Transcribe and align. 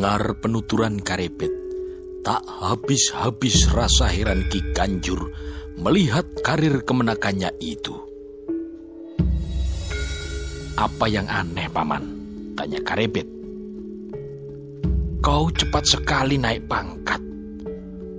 Mendengar 0.00 0.32
penuturan 0.40 0.96
Karebet, 1.04 1.52
tak 2.24 2.40
habis-habis 2.48 3.68
rasa 3.68 4.08
heran 4.08 4.48
Ki 4.48 4.64
Ganjur 4.72 5.28
melihat 5.76 6.24
karir 6.40 6.80
kemenakannya 6.88 7.52
itu. 7.60 7.92
Apa 10.80 11.04
yang 11.04 11.28
aneh, 11.28 11.68
Paman? 11.68 12.16
Tanya 12.56 12.80
Karebet. 12.80 13.28
Kau 15.20 15.52
cepat 15.52 15.84
sekali 15.84 16.40
naik 16.40 16.64
pangkat. 16.64 17.20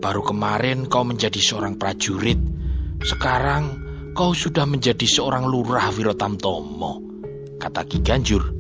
Baru 0.06 0.22
kemarin 0.22 0.86
kau 0.86 1.02
menjadi 1.02 1.42
seorang 1.42 1.82
prajurit. 1.82 2.38
Sekarang 3.02 3.82
kau 4.14 4.38
sudah 4.38 4.70
menjadi 4.70 5.10
seorang 5.10 5.50
lurah 5.50 5.90
Wirotamtomo, 5.90 6.94
kata 7.58 7.82
Ki 7.90 8.06
Ganjur. 8.06 8.54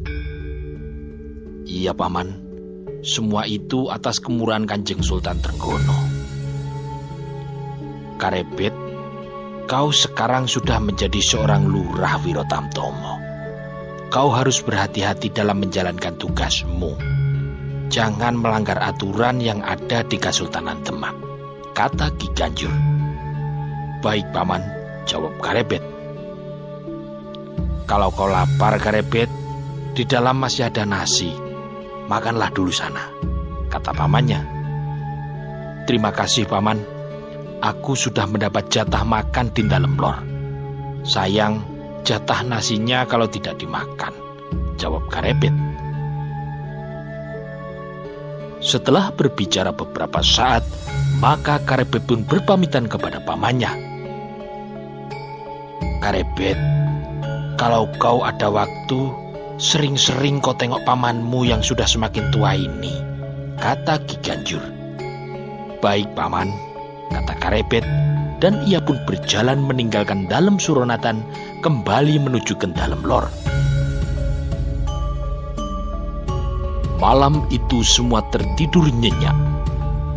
Iya, 1.69 1.93
Paman. 1.93 2.40
Semua 3.01 3.49
itu 3.49 3.89
atas 3.89 4.21
kemurahan 4.21 4.69
Kanjeng 4.69 5.01
Sultan 5.01 5.41
Trenggono. 5.41 5.97
Karebet, 8.21 8.77
kau 9.65 9.89
sekarang 9.89 10.45
sudah 10.45 10.77
menjadi 10.77 11.17
seorang 11.17 11.65
lurah 11.65 12.21
Wirotamtomo. 12.21 13.17
Kau 14.13 14.29
harus 14.29 14.61
berhati-hati 14.61 15.33
dalam 15.33 15.65
menjalankan 15.65 16.13
tugasmu. 16.21 16.93
Jangan 17.89 18.37
melanggar 18.37 18.77
aturan 18.77 19.41
yang 19.41 19.65
ada 19.65 20.05
di 20.05 20.21
Kesultanan 20.21 20.85
Demak, 20.85 21.17
kata 21.73 22.13
Ki 22.21 22.29
Ganjur. 22.37 22.71
Baik, 24.05 24.29
Paman, 24.29 24.61
jawab 25.09 25.33
Karebet. 25.41 25.81
Kalau 27.89 28.13
kau 28.13 28.29
lapar, 28.29 28.77
Karebet, 28.77 29.27
di 29.97 30.05
dalam 30.05 30.37
masih 30.37 30.69
ada 30.69 30.85
nasi 30.85 31.40
makanlah 32.11 32.51
dulu 32.51 32.67
sana, 32.67 33.07
kata 33.71 33.95
pamannya. 33.95 34.43
Terima 35.87 36.11
kasih 36.11 36.43
paman, 36.43 36.83
aku 37.63 37.95
sudah 37.95 38.27
mendapat 38.27 38.67
jatah 38.67 39.07
makan 39.07 39.47
di 39.55 39.63
dalam 39.63 39.95
lor. 39.95 40.19
Sayang, 41.07 41.63
jatah 42.03 42.43
nasinya 42.43 43.07
kalau 43.07 43.31
tidak 43.31 43.55
dimakan, 43.55 44.11
jawab 44.75 45.07
Karebet. 45.07 45.55
Setelah 48.61 49.09
berbicara 49.15 49.71
beberapa 49.71 50.19
saat, 50.21 50.61
maka 51.17 51.63
Karebet 51.63 52.03
pun 52.05 52.27
berpamitan 52.27 52.91
kepada 52.91 53.23
pamannya. 53.23 53.71
Karebet, 56.03 56.59
kalau 57.55 57.89
kau 57.97 58.21
ada 58.21 58.51
waktu, 58.51 59.20
Sering-sering 59.61 60.41
kau 60.41 60.57
tengok 60.57 60.81
pamanmu 60.89 61.45
yang 61.45 61.61
sudah 61.61 61.85
semakin 61.85 62.33
tua 62.33 62.57
ini, 62.57 62.97
kata 63.61 64.01
Ki 64.09 64.17
Ganjur. 64.17 64.65
Baik 65.77 66.09
paman, 66.17 66.49
kata 67.13 67.37
Karebet, 67.37 67.85
dan 68.41 68.57
ia 68.65 68.81
pun 68.81 68.97
berjalan 69.05 69.61
meninggalkan 69.61 70.25
dalam 70.25 70.57
Suronatan 70.57 71.21
kembali 71.61 72.17
menuju 72.25 72.57
ke 72.57 72.73
dalam 72.73 73.05
lor. 73.05 73.29
Malam 76.97 77.45
itu 77.53 77.85
semua 77.85 78.25
tertidur 78.33 78.89
nyenyak. 78.89 79.37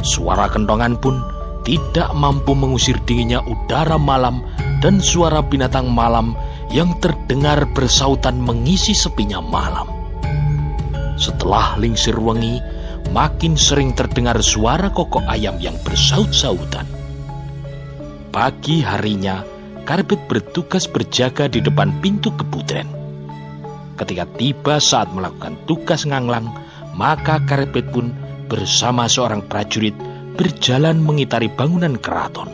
Suara 0.01 0.49
kentongan 0.49 0.97
pun 0.97 1.21
tidak 1.69 2.09
mampu 2.17 2.57
mengusir 2.57 2.97
dinginnya 3.05 3.45
udara 3.45 4.01
malam 4.01 4.41
dan 4.81 5.05
suara 5.05 5.45
binatang 5.45 5.93
malam 5.93 6.33
yang 6.75 6.99
terdengar 6.99 7.71
bersautan 7.71 8.43
mengisi 8.43 8.99
sepinya 8.99 9.39
malam. 9.39 9.87
Setelah 11.15 11.79
lingsir 11.79 12.19
wengi, 12.19 12.59
makin 13.15 13.55
sering 13.55 13.95
terdengar 13.95 14.43
suara 14.43 14.91
kokok 14.91 15.23
ayam 15.31 15.55
yang 15.63 15.79
bersaut-sautan. 15.87 16.83
Pagi 18.35 18.83
harinya, 18.83 19.47
Karbit 19.87 20.27
bertugas 20.27 20.91
berjaga 20.91 21.47
di 21.47 21.63
depan 21.63 21.95
pintu 22.03 22.35
keputren. 22.35 22.91
Ketika 23.95 24.27
tiba 24.35 24.83
saat 24.83 25.15
melakukan 25.15 25.55
tugas 25.71 26.03
nganglang, 26.03 26.51
maka 26.99 27.39
Karbit 27.47 27.87
pun 27.95 28.11
bersama 28.51 29.07
seorang 29.07 29.47
prajurit 29.47 29.95
berjalan 30.35 30.99
mengitari 30.99 31.47
bangunan 31.47 31.95
keraton. 31.95 32.51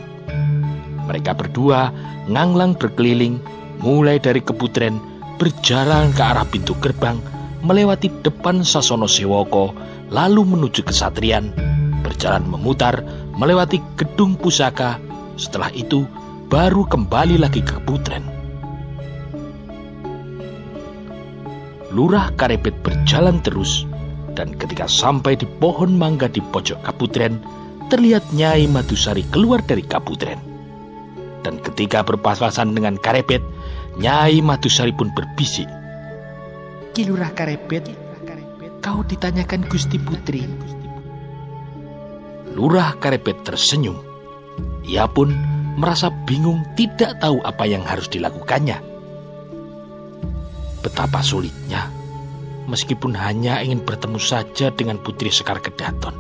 Mereka 1.09 1.33
berdua 1.33 1.89
nganglang 2.29 2.77
berkeliling 2.77 3.41
mulai 3.81 4.21
dari 4.21 4.45
keputren 4.45 5.01
berjalan 5.41 6.13
ke 6.13 6.21
arah 6.21 6.45
pintu 6.45 6.77
gerbang, 6.85 7.17
melewati 7.65 8.13
depan 8.21 8.61
Sasono 8.61 9.09
Sewoko, 9.09 9.73
lalu 10.13 10.45
menuju 10.45 10.85
ke 10.85 10.93
Satrian, 10.93 11.57
berjalan 12.05 12.45
memutar, 12.45 13.01
melewati 13.33 13.81
gedung 13.97 14.37
pusaka, 14.37 15.01
setelah 15.41 15.73
itu 15.73 16.05
baru 16.53 16.85
kembali 16.85 17.41
lagi 17.41 17.65
ke 17.65 17.81
keputren. 17.81 18.29
Lurah 21.91 22.31
Karebet 22.39 22.77
berjalan 22.87 23.43
terus, 23.43 23.89
dan 24.39 24.55
ketika 24.55 24.87
sampai 24.87 25.35
di 25.35 25.49
pohon 25.59 25.97
mangga 25.99 26.31
di 26.31 26.39
pojok 26.39 26.87
Kaputren, 26.87 27.43
terlihat 27.91 28.23
Nyai 28.31 28.71
Madusari 28.71 29.27
keluar 29.27 29.59
dari 29.67 29.83
Kaputren. 29.83 30.39
Dan 31.43 31.59
ketika 31.59 32.07
berpapasan 32.07 32.77
dengan 32.77 32.95
Karebet, 32.95 33.43
Nyai 33.99 34.39
Madusari 34.45 34.95
pun 34.95 35.11
berbisik. 35.11 35.67
Kilurah 36.95 37.35
Karebet, 37.35 37.91
kau 38.81 39.03
ditanyakan 39.05 39.67
Gusti 39.69 39.99
Putri. 40.01 40.45
Lurah 42.51 42.99
Karebet 42.99 43.47
tersenyum. 43.47 43.97
Ia 44.83 45.07
pun 45.07 45.31
merasa 45.79 46.11
bingung 46.27 46.67
tidak 46.75 47.23
tahu 47.23 47.39
apa 47.47 47.65
yang 47.69 47.87
harus 47.87 48.11
dilakukannya. 48.11 48.83
Betapa 50.81 51.21
sulitnya, 51.21 51.87
meskipun 52.67 53.15
hanya 53.15 53.61
ingin 53.61 53.85
bertemu 53.85 54.19
saja 54.19 54.73
dengan 54.73 54.99
Putri 54.99 55.29
Sekar 55.29 55.61
Kedaton, 55.61 56.17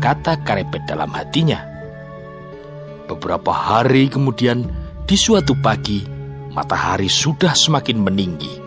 kata 0.00 0.40
Karebet 0.42 0.82
dalam 0.88 1.12
hatinya. 1.12 1.60
Beberapa 3.06 3.52
hari 3.52 4.08
kemudian, 4.08 4.64
di 5.04 5.16
suatu 5.20 5.52
pagi, 5.60 6.00
matahari 6.52 7.08
sudah 7.08 7.56
semakin 7.56 8.00
meninggi 8.00 8.60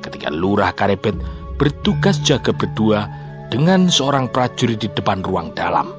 ketika 0.00 0.32
lurah 0.32 0.72
Karebet 0.72 1.16
bertugas 1.60 2.20
jaga 2.24 2.52
berdua 2.52 3.08
dengan 3.52 3.88
seorang 3.88 4.28
prajurit 4.32 4.80
di 4.80 4.88
depan 4.92 5.22
ruang 5.24 5.52
dalam. 5.52 5.92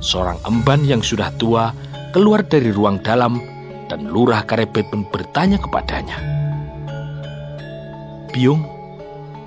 Seorang 0.00 0.40
emban 0.48 0.84
yang 0.84 1.04
sudah 1.04 1.32
tua 1.36 1.72
keluar 2.12 2.44
dari 2.44 2.72
ruang 2.72 3.00
dalam 3.04 3.40
dan 3.88 4.08
lurah 4.08 4.44
Karebet 4.44 4.88
pun 4.88 5.04
bertanya 5.08 5.60
kepadanya. 5.60 6.18
Biung, 8.30 8.62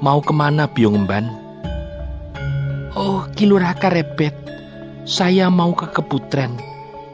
mau 0.04 0.20
ke 0.20 0.34
mana 0.36 0.68
Biung 0.68 1.08
emban? 1.08 1.26
Oh, 2.94 3.26
Kilurah 3.34 3.74
Karebet, 3.74 4.36
saya 5.08 5.50
mau 5.50 5.74
ke 5.74 5.90
Keputren 5.90 6.73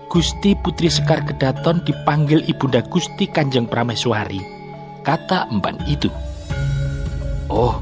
Gusti 0.10 0.58
Putri 0.58 0.90
Sekar 0.90 1.22
Kedaton 1.22 1.86
dipanggil 1.86 2.42
Ibunda 2.50 2.82
Gusti 2.82 3.30
Kanjeng 3.30 3.70
Prameswari, 3.70 4.42
kata 5.06 5.46
emban 5.54 5.78
itu. 5.86 6.10
Oh, 7.46 7.78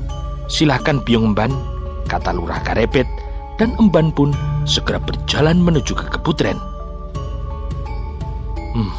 silahkan 0.52 1.00
biung 1.08 1.32
emban, 1.32 1.56
kata 2.12 2.36
lurah 2.36 2.60
Karebet, 2.68 3.08
dan 3.56 3.72
emban 3.80 4.12
pun 4.12 4.36
segera 4.68 5.00
berjalan 5.00 5.56
menuju 5.64 5.96
ke 5.96 6.20
keputren. 6.20 6.60
Hmm, 8.76 8.92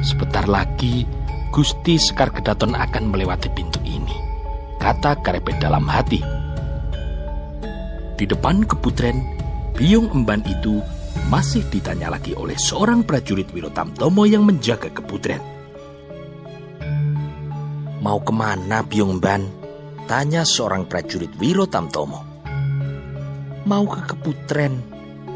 sebentar 0.00 0.48
lagi 0.48 1.04
Gusti 1.52 2.00
Sekar 2.00 2.32
Kedaton 2.32 2.72
akan 2.72 3.12
melewati 3.12 3.52
pintu 3.52 3.76
ini, 3.84 4.16
kata 4.80 5.20
Karebet 5.20 5.60
dalam 5.60 5.84
hati. 5.84 6.24
Di 8.16 8.24
depan 8.24 8.64
keputren, 8.64 9.20
biung 9.76 10.08
emban 10.16 10.40
itu 10.48 10.80
masih 11.26 11.66
ditanya 11.72 12.12
lagi 12.12 12.36
oleh 12.36 12.54
seorang 12.54 13.02
prajurit 13.02 13.50
Wirotamtomo 13.50 14.22
yang 14.28 14.46
menjaga 14.46 14.92
keputren. 14.92 15.42
Mau 18.06 18.22
ke 18.22 18.30
mana 18.30 18.86
Byung 18.86 19.18
Ban? 19.18 19.42
Tanya 20.06 20.46
seorang 20.46 20.86
prajurit 20.86 21.34
Wirotamtomo. 21.42 22.22
Mau 23.66 23.84
ke 23.90 24.14
keputren. 24.14 24.78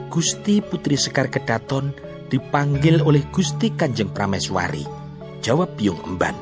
Gusti 0.06 0.62
Putri 0.62 0.94
Sekar 0.94 1.30
Kedaton 1.30 1.90
dipanggil 2.30 3.02
oleh 3.02 3.26
Gusti 3.34 3.74
Kanjeng 3.74 4.14
Prameswari. 4.14 4.86
Jawab 5.42 5.74
Byung 5.74 5.98
Emban. 6.06 6.38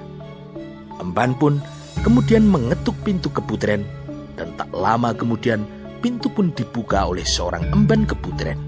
Emban 1.01 1.33
pun 1.33 1.57
kemudian 2.05 2.45
mengetuk 2.45 2.97
pintu 3.01 3.33
keputren 3.33 3.89
dan 4.37 4.53
tak 4.61 4.69
lama 4.77 5.17
kemudian 5.17 5.65
pintu 6.05 6.29
pun 6.29 6.53
dibuka 6.53 7.09
oleh 7.09 7.25
seorang 7.25 7.65
emban 7.73 8.05
keputren. 8.05 8.68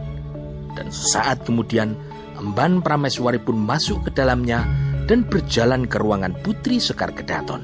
Dan 0.81 0.89
saat 0.89 1.45
kemudian 1.45 1.93
Emban 2.41 2.81
Prameswari 2.81 3.37
pun 3.37 3.61
masuk 3.61 4.09
ke 4.09 4.17
dalamnya 4.17 4.65
dan 5.05 5.29
berjalan 5.29 5.85
ke 5.85 6.01
ruangan 6.01 6.33
Putri 6.41 6.81
Sekar 6.81 7.13
Kedaton. 7.13 7.61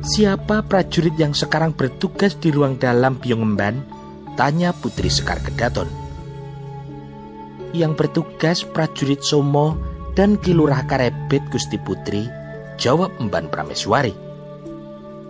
Siapa 0.00 0.62
prajurit 0.62 1.18
yang 1.18 1.34
sekarang 1.34 1.74
bertugas 1.74 2.38
di 2.38 2.54
ruang 2.54 2.78
dalam 2.78 3.18
Biong 3.18 3.42
Emban? 3.42 3.82
Tanya 4.38 4.70
Putri 4.70 5.10
Sekar 5.10 5.42
Kedaton. 5.42 5.90
Yang 7.74 7.92
bertugas 7.98 8.62
prajurit 8.62 9.26
Somo 9.26 9.74
dan 10.14 10.38
Kilurah 10.38 10.86
Karebet 10.86 11.42
Gusti 11.50 11.82
Putri, 11.82 12.30
jawab 12.78 13.10
Emban 13.18 13.50
Prameswari. 13.50 14.14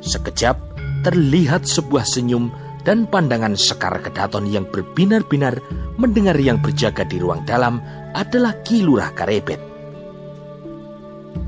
Sekejap 0.04 0.60
terlihat 1.00 1.64
sebuah 1.64 2.04
senyum 2.04 2.52
dan 2.82 3.04
pandangan 3.08 3.54
Sekar 3.56 4.00
Kedaton 4.00 4.48
yang 4.48 4.64
berbinar-binar 4.68 5.60
mendengar 6.00 6.36
yang 6.40 6.60
berjaga 6.60 7.04
di 7.04 7.20
ruang 7.20 7.44
dalam 7.44 7.80
adalah 8.16 8.56
Kilurah 8.64 9.12
Karebet. 9.12 9.60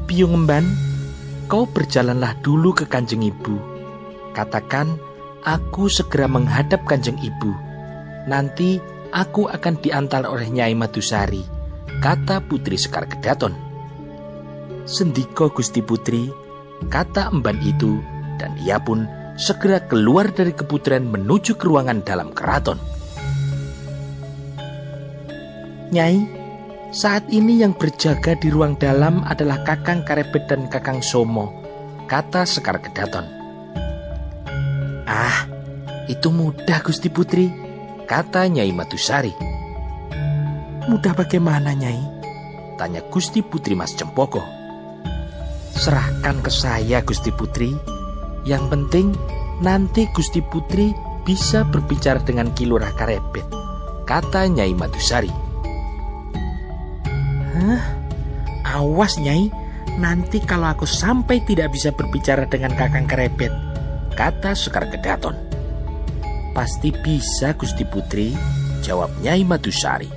Piung 0.07 0.45
Emban, 0.45 0.69
kau 1.49 1.65
berjalanlah 1.65 2.37
dulu 2.45 2.77
ke 2.77 2.85
kanjeng 2.85 3.25
ibu. 3.25 3.57
Katakan, 4.37 5.01
aku 5.45 5.89
segera 5.89 6.29
menghadap 6.29 6.85
kanjeng 6.85 7.17
ibu. 7.21 7.53
Nanti 8.29 8.77
aku 9.11 9.49
akan 9.49 9.81
diantar 9.81 10.29
oleh 10.29 10.53
Nyai 10.53 10.77
Madusari, 10.77 11.43
kata 12.05 12.45
Putri 12.45 12.77
Sekar 12.77 13.09
Kedaton. 13.09 13.57
Sendiko 14.85 15.49
Gusti 15.49 15.81
Putri, 15.81 16.29
kata 16.91 17.31
emban 17.31 17.57
itu, 17.63 18.03
dan 18.37 18.53
ia 18.61 18.77
pun 18.83 19.07
segera 19.37 19.83
keluar 19.85 20.33
dari 20.33 20.53
keputren 20.53 21.09
menuju 21.09 21.57
ke 21.57 21.65
ruangan 21.65 22.05
dalam 22.05 22.33
keraton. 22.33 22.79
Nyai, 25.93 26.25
saat 26.93 27.29
ini 27.29 27.61
yang 27.61 27.77
berjaga 27.77 28.33
di 28.37 28.49
ruang 28.49 28.81
dalam 28.81 29.21
adalah 29.29 29.61
Kakang 29.61 30.05
Karebet 30.05 30.49
dan 30.49 30.69
Kakang 30.73 31.05
Somo, 31.05 31.53
kata 32.09 32.49
Sekar 32.49 32.81
Kedaton. 32.81 33.29
Ah, 35.05 35.45
itu 36.09 36.33
mudah 36.33 36.81
Gusti 36.81 37.13
Putri, 37.13 37.53
kata 38.09 38.49
Nyai 38.49 38.73
Matusari. 38.73 39.33
Mudah 40.89 41.13
bagaimana 41.13 41.77
Nyai? 41.77 42.01
Tanya 42.81 43.05
Gusti 43.13 43.45
Putri 43.45 43.77
Mas 43.77 43.93
Cempoko. 43.93 44.41
Serahkan 45.77 46.41
ke 46.41 46.49
saya 46.49 47.05
Gusti 47.05 47.29
Putri, 47.37 47.73
yang 48.43 48.67
penting 48.67 49.15
nanti 49.63 50.11
Gusti 50.11 50.43
Putri 50.43 50.91
bisa 51.23 51.63
berbicara 51.63 52.19
dengan 52.19 52.51
Kilurah 52.51 52.91
Karebet, 52.99 53.47
kata 54.07 54.51
Nyai 54.51 54.75
Madusari. 54.75 55.31
Hah? 57.55 57.83
Awas 58.73 59.21
Nyai, 59.23 59.53
nanti 60.01 60.43
kalau 60.43 60.75
aku 60.75 60.89
sampai 60.89 61.45
tidak 61.47 61.71
bisa 61.71 61.95
berbicara 61.95 62.49
dengan 62.51 62.75
Kakang 62.75 63.07
Kerebet, 63.07 63.53
kata 64.19 64.57
Sekar 64.59 64.91
Kedaton. 64.91 65.37
Pasti 66.57 66.91
bisa 66.91 67.55
Gusti 67.55 67.87
Putri, 67.87 68.35
jawab 68.83 69.15
Nyai 69.23 69.47
Madusari. 69.47 70.11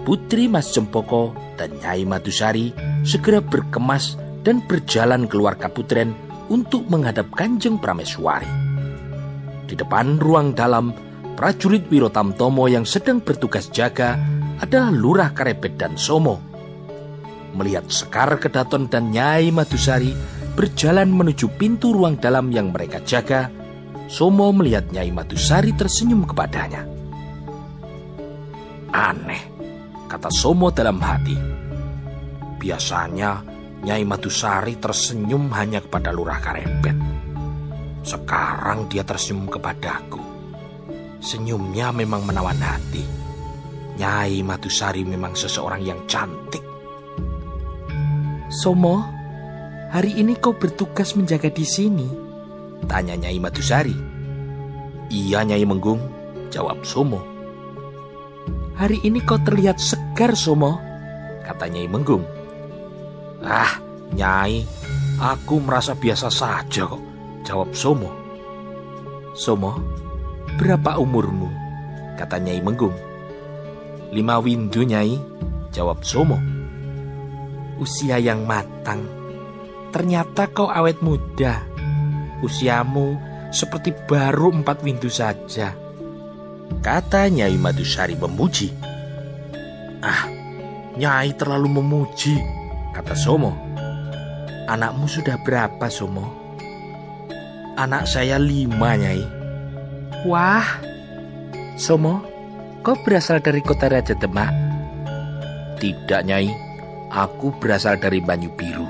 Putri 0.00 0.48
Mas 0.48 0.72
Cempoko 0.72 1.36
dan 1.60 1.76
Nyai 1.76 2.08
Madusari 2.08 2.72
segera 3.04 3.44
berkemas 3.44 4.16
dan 4.40 4.64
berjalan 4.64 5.28
keluar 5.28 5.60
Kaputren 5.60 6.29
untuk 6.50 6.90
menghadap 6.90 7.30
Kanjeng 7.32 7.78
Prameswari. 7.78 8.50
Di 9.70 9.78
depan 9.78 10.18
ruang 10.18 10.52
dalam, 10.52 10.90
prajurit 11.38 11.86
Wirotamtomo 11.86 12.66
yang 12.66 12.82
sedang 12.82 13.22
bertugas 13.22 13.70
jaga 13.70 14.18
adalah 14.58 14.90
Lurah 14.90 15.30
Karebet 15.30 15.78
dan 15.78 15.94
Somo. 15.94 16.42
Melihat 17.54 17.86
Sekar 17.88 18.34
Kedaton 18.36 18.90
dan 18.90 19.14
Nyai 19.14 19.54
Madusari 19.54 20.10
berjalan 20.58 21.08
menuju 21.10 21.54
pintu 21.54 21.94
ruang 21.94 22.18
dalam 22.18 22.50
yang 22.50 22.74
mereka 22.74 22.98
jaga, 23.06 23.48
Somo 24.10 24.50
melihat 24.50 24.90
Nyai 24.90 25.14
Madusari 25.14 25.70
tersenyum 25.70 26.26
kepadanya. 26.26 26.82
Aneh, 28.90 29.42
kata 30.10 30.34
Somo 30.34 30.74
dalam 30.74 30.98
hati. 30.98 31.38
Biasanya 32.58 33.49
Nyai 33.80 34.04
Madusari 34.04 34.76
tersenyum 34.76 35.48
hanya 35.56 35.80
kepada 35.80 36.12
Lurah 36.12 36.36
Karebet. 36.36 36.92
Sekarang 38.04 38.92
dia 38.92 39.00
tersenyum 39.00 39.48
kepadaku. 39.48 40.20
Senyumnya 41.20 41.88
memang 41.88 42.28
menawan 42.28 42.60
hati. 42.60 43.04
Nyai 43.96 44.40
Matusari 44.40 45.04
memang 45.04 45.36
seseorang 45.36 45.84
yang 45.84 46.00
cantik. 46.08 46.64
Somo, 48.48 49.04
hari 49.92 50.16
ini 50.16 50.36
kau 50.36 50.56
bertugas 50.56 51.16
menjaga 51.16 51.52
di 51.52 51.64
sini? 51.64 52.08
Tanya 52.84 53.16
Nyai 53.16 53.36
Matusari. 53.36 53.96
Iya 55.12 55.44
Nyai 55.44 55.64
Menggung, 55.68 56.00
jawab 56.48 56.84
Somo. 56.84 57.20
Hari 58.76 59.00
ini 59.04 59.20
kau 59.24 59.36
terlihat 59.40 59.76
segar 59.76 60.32
Somo, 60.32 60.80
kata 61.44 61.68
Nyai 61.68 61.88
Menggung. 61.88 62.39
Ah, 63.40 63.80
Nyai, 64.12 64.66
aku 65.16 65.64
merasa 65.64 65.96
biasa 65.96 66.28
saja 66.28 66.84
kok, 66.84 67.02
jawab 67.46 67.72
Somo. 67.72 68.10
Somo, 69.32 69.78
berapa 70.60 70.98
umurmu? 71.00 71.48
Kata 72.20 72.36
Nyai 72.36 72.60
Menggung. 72.60 72.92
Lima 74.10 74.42
windu 74.42 74.82
nyai, 74.82 75.16
jawab 75.70 76.02
Somo. 76.02 76.36
Usia 77.80 78.20
yang 78.20 78.44
matang. 78.44 79.06
Ternyata 79.94 80.50
kau 80.52 80.68
awet 80.68 81.00
muda. 81.00 81.64
Usiamu 82.44 83.16
seperti 83.54 83.96
baru 84.04 84.52
empat 84.52 84.84
windu 84.84 85.08
saja. 85.08 85.72
Kata 86.84 87.30
Nyai 87.32 87.56
Madusari 87.56 88.18
memuji. 88.20 88.68
Ah, 90.04 90.28
Nyai 90.98 91.32
terlalu 91.38 91.80
memuji, 91.80 92.36
kata 93.00 93.16
Somo. 93.16 93.56
Anakmu 94.68 95.08
sudah 95.08 95.40
berapa, 95.40 95.88
Somo? 95.88 96.28
Anak 97.80 98.04
saya 98.04 98.36
lima, 98.36 98.92
Nyai. 98.92 99.24
Wah, 100.28 100.68
Somo, 101.80 102.20
Kau 102.80 102.96
berasal 103.04 103.44
dari 103.44 103.60
kota 103.60 103.92
Raja 103.92 104.16
Demak? 104.16 104.52
Tidak, 105.80 106.24
Nyai. 106.28 106.48
Aku 107.08 107.52
berasal 107.56 107.96
dari 107.96 108.20
Banyu 108.20 108.52
Biru. 108.56 108.84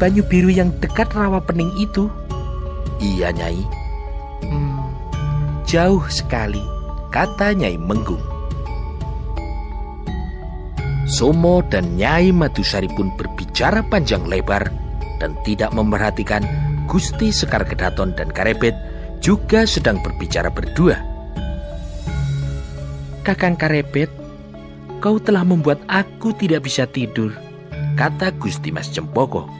Banyu 0.00 0.24
Biru 0.24 0.48
yang 0.48 0.72
dekat 0.80 1.12
rawa 1.12 1.40
pening 1.44 1.72
itu? 1.76 2.08
Iya, 3.00 3.32
Nyai. 3.32 3.60
Hmm, 4.44 4.88
jauh 5.68 6.04
sekali, 6.08 6.60
kata 7.12 7.52
Nyai 7.52 7.76
Menggung. 7.76 8.37
Somo 11.18 11.66
dan 11.66 11.98
Nyai 11.98 12.30
Madusari 12.30 12.86
pun 12.94 13.10
berbicara 13.18 13.82
panjang 13.82 14.22
lebar 14.30 14.70
dan 15.18 15.34
tidak 15.42 15.74
memperhatikan 15.74 16.46
Gusti 16.86 17.34
Sekar 17.34 17.66
Kedaton 17.66 18.14
dan 18.14 18.30
Karebet 18.30 18.78
juga 19.18 19.66
sedang 19.66 19.98
berbicara 19.98 20.46
berdua. 20.46 20.94
Kakang 23.26 23.58
Karebet, 23.58 24.06
kau 25.02 25.18
telah 25.18 25.42
membuat 25.42 25.82
aku 25.90 26.38
tidak 26.38 26.70
bisa 26.70 26.86
tidur, 26.86 27.34
kata 27.98 28.30
Gusti 28.38 28.70
Mas 28.70 28.86
Cempoko. 28.86 29.50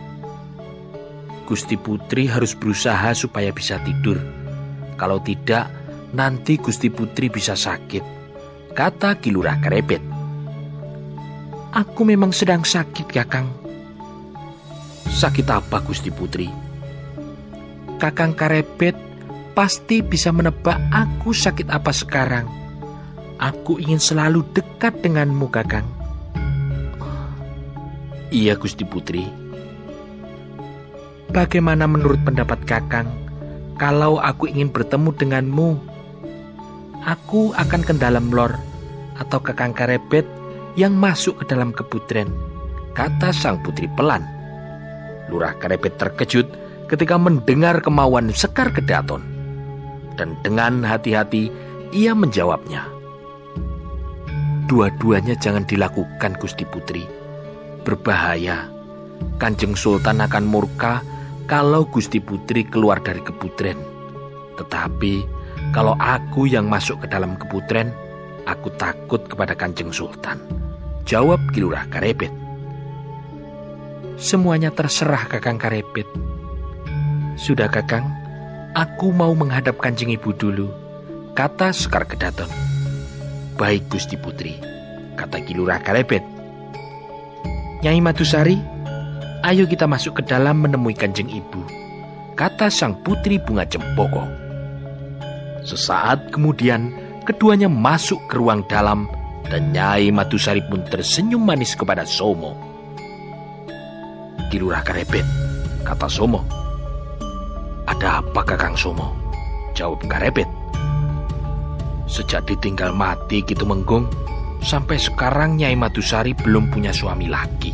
Gusti 1.42 1.74
Putri 1.74 2.30
harus 2.30 2.54
berusaha 2.54 3.10
supaya 3.18 3.50
bisa 3.50 3.82
tidur. 3.82 4.22
Kalau 4.94 5.18
tidak, 5.26 5.66
nanti 6.14 6.54
Gusti 6.54 6.86
Putri 6.86 7.26
bisa 7.26 7.58
sakit, 7.58 8.06
kata 8.78 9.18
Kilurah 9.18 9.58
Karebet. 9.58 10.17
Aku 11.78 12.02
memang 12.02 12.34
sedang 12.34 12.66
sakit, 12.66 13.06
Kakang. 13.06 13.46
Sakit 15.06 15.46
apa, 15.46 15.78
Gusti 15.78 16.10
Putri? 16.10 16.50
Kakang 18.02 18.34
Karebet 18.34 18.98
pasti 19.54 20.02
bisa 20.02 20.34
menebak 20.34 20.74
aku 20.90 21.30
sakit 21.30 21.70
apa 21.70 21.94
sekarang. 21.94 22.50
Aku 23.38 23.78
ingin 23.78 24.02
selalu 24.02 24.42
dekat 24.58 24.98
denganmu, 25.06 25.46
Kakang. 25.54 25.86
Iya, 28.34 28.58
Gusti 28.58 28.82
Putri. 28.82 29.30
Bagaimana 31.30 31.86
menurut 31.86 32.18
pendapat 32.26 32.58
Kakang 32.66 33.06
kalau 33.78 34.18
aku 34.18 34.50
ingin 34.50 34.74
bertemu 34.74 35.14
denganmu? 35.14 35.78
Aku 37.06 37.54
akan 37.54 37.86
ke 37.86 37.94
dalam 37.94 38.34
lor 38.34 38.58
atau 39.14 39.38
Kakang 39.38 39.70
Karebet 39.70 40.26
yang 40.74 40.92
masuk 40.96 41.40
ke 41.40 41.44
dalam 41.48 41.72
keputren, 41.72 42.28
kata 42.92 43.30
sang 43.30 43.62
putri 43.62 43.86
pelan. 43.94 44.26
Lurah 45.28 45.54
Karebet 45.56 46.00
terkejut 46.00 46.48
ketika 46.88 47.20
mendengar 47.20 47.78
kemauan 47.84 48.32
Sekar 48.32 48.72
Kedaton. 48.72 49.22
Dan 50.18 50.34
dengan 50.42 50.82
hati-hati 50.82 51.52
ia 51.94 52.10
menjawabnya. 52.10 52.82
Dua-duanya 54.66 55.38
jangan 55.38 55.64
dilakukan 55.64 56.36
Gusti 56.42 56.66
Putri. 56.66 57.06
Berbahaya. 57.86 58.68
Kanjeng 59.38 59.78
Sultan 59.78 60.18
akan 60.20 60.44
murka 60.44 61.00
kalau 61.46 61.86
Gusti 61.88 62.18
Putri 62.18 62.66
keluar 62.66 63.00
dari 63.00 63.22
keputren. 63.22 63.78
Tetapi 64.58 65.24
kalau 65.70 65.94
aku 65.96 66.50
yang 66.50 66.66
masuk 66.66 67.06
ke 67.06 67.06
dalam 67.08 67.38
keputren, 67.38 67.94
aku 68.48 68.72
takut 68.80 69.20
kepada 69.28 69.52
Kanjeng 69.52 69.92
Sultan. 69.92 70.40
Jawab 71.04 71.52
Kilurah 71.52 71.84
Karepet. 71.92 72.32
Semuanya 74.16 74.72
terserah 74.72 75.28
Kakang 75.28 75.60
Karepet. 75.60 76.08
Sudah 77.36 77.68
Kakang, 77.68 78.08
aku 78.72 79.12
mau 79.12 79.30
menghadap 79.36 79.76
Kanjeng 79.78 80.10
Ibu 80.10 80.34
dulu, 80.34 80.66
kata 81.36 81.70
Sekar 81.76 82.08
Kedaton. 82.08 82.50
Baik 83.60 83.86
Gusti 83.92 84.16
Putri, 84.18 84.58
kata 85.14 85.44
Kilurah 85.44 85.78
Karepet. 85.84 86.24
Nyai 87.84 88.02
Madusari, 88.02 88.58
ayo 89.46 89.70
kita 89.70 89.86
masuk 89.86 90.18
ke 90.18 90.22
dalam 90.26 90.66
menemui 90.66 90.98
Kanjeng 90.98 91.30
Ibu, 91.30 91.62
kata 92.34 92.74
sang 92.74 92.98
putri 93.06 93.38
bunga 93.38 93.62
cempoko. 93.70 94.26
Sesaat 95.62 96.34
kemudian, 96.34 96.90
keduanya 97.28 97.68
masuk 97.68 98.24
ke 98.24 98.40
ruang 98.40 98.64
dalam 98.64 99.04
dan 99.52 99.68
Nyai 99.76 100.08
Madusari 100.08 100.64
pun 100.64 100.80
tersenyum 100.88 101.44
manis 101.44 101.76
kepada 101.76 102.08
Somo. 102.08 102.56
Kilurah 104.48 104.80
Karepet, 104.80 105.28
kata 105.84 106.08
Somo. 106.08 106.40
Ada 107.84 108.24
apa 108.24 108.40
Kakang 108.48 108.80
Somo? 108.80 109.12
Jawab 109.76 110.00
Karepet. 110.08 110.48
Sejak 112.08 112.48
ditinggal 112.48 112.96
mati 112.96 113.44
gitu 113.44 113.68
menggung, 113.68 114.08
Sampai 114.58 114.98
sekarang 114.98 115.54
Nyai 115.54 115.78
Madusari 115.78 116.34
belum 116.34 116.74
punya 116.74 116.90
suami 116.90 117.30
lagi, 117.30 117.70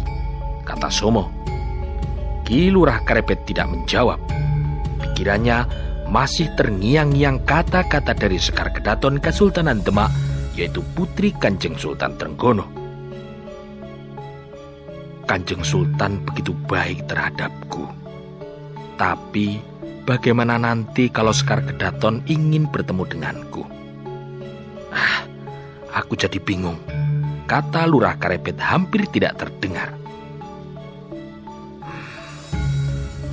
kata 0.68 0.92
Somo. 0.92 1.32
Ki 2.44 2.68
Lurah 2.68 3.00
Karepet 3.00 3.49
tidak 3.49 3.73
menjawab. 3.73 4.20
Pikirannya 5.00 5.64
masih 6.08 6.50
terngiang-ngiang 6.54 7.44
kata-kata 7.44 8.12
dari 8.16 8.37
Sekar 8.40 8.73
Kedaton 8.73 9.20
Kesultanan 9.20 9.80
Demak, 9.80 10.12
yaitu 10.56 10.84
Putri 10.94 11.32
Kanjeng 11.37 11.76
Sultan 11.76 12.14
Trenggono. 12.16 12.66
Kanjeng 15.25 15.64
Sultan 15.64 16.20
begitu 16.25 16.52
baik 16.68 17.08
terhadapku. 17.08 17.88
Tapi 19.00 19.58
bagaimana 20.04 20.61
nanti 20.61 21.08
kalau 21.08 21.32
Sekar 21.32 21.64
Kedaton 21.64 22.20
ingin 22.28 22.68
bertemu 22.68 23.02
denganku? 23.08 23.64
Ah, 24.94 25.25
Aku 25.94 26.18
jadi 26.18 26.42
bingung. 26.42 26.82
Kata 27.46 27.87
lurah 27.87 28.18
karepet 28.18 28.58
hampir 28.58 29.06
tidak 29.14 29.38
terdengar. 29.38 29.94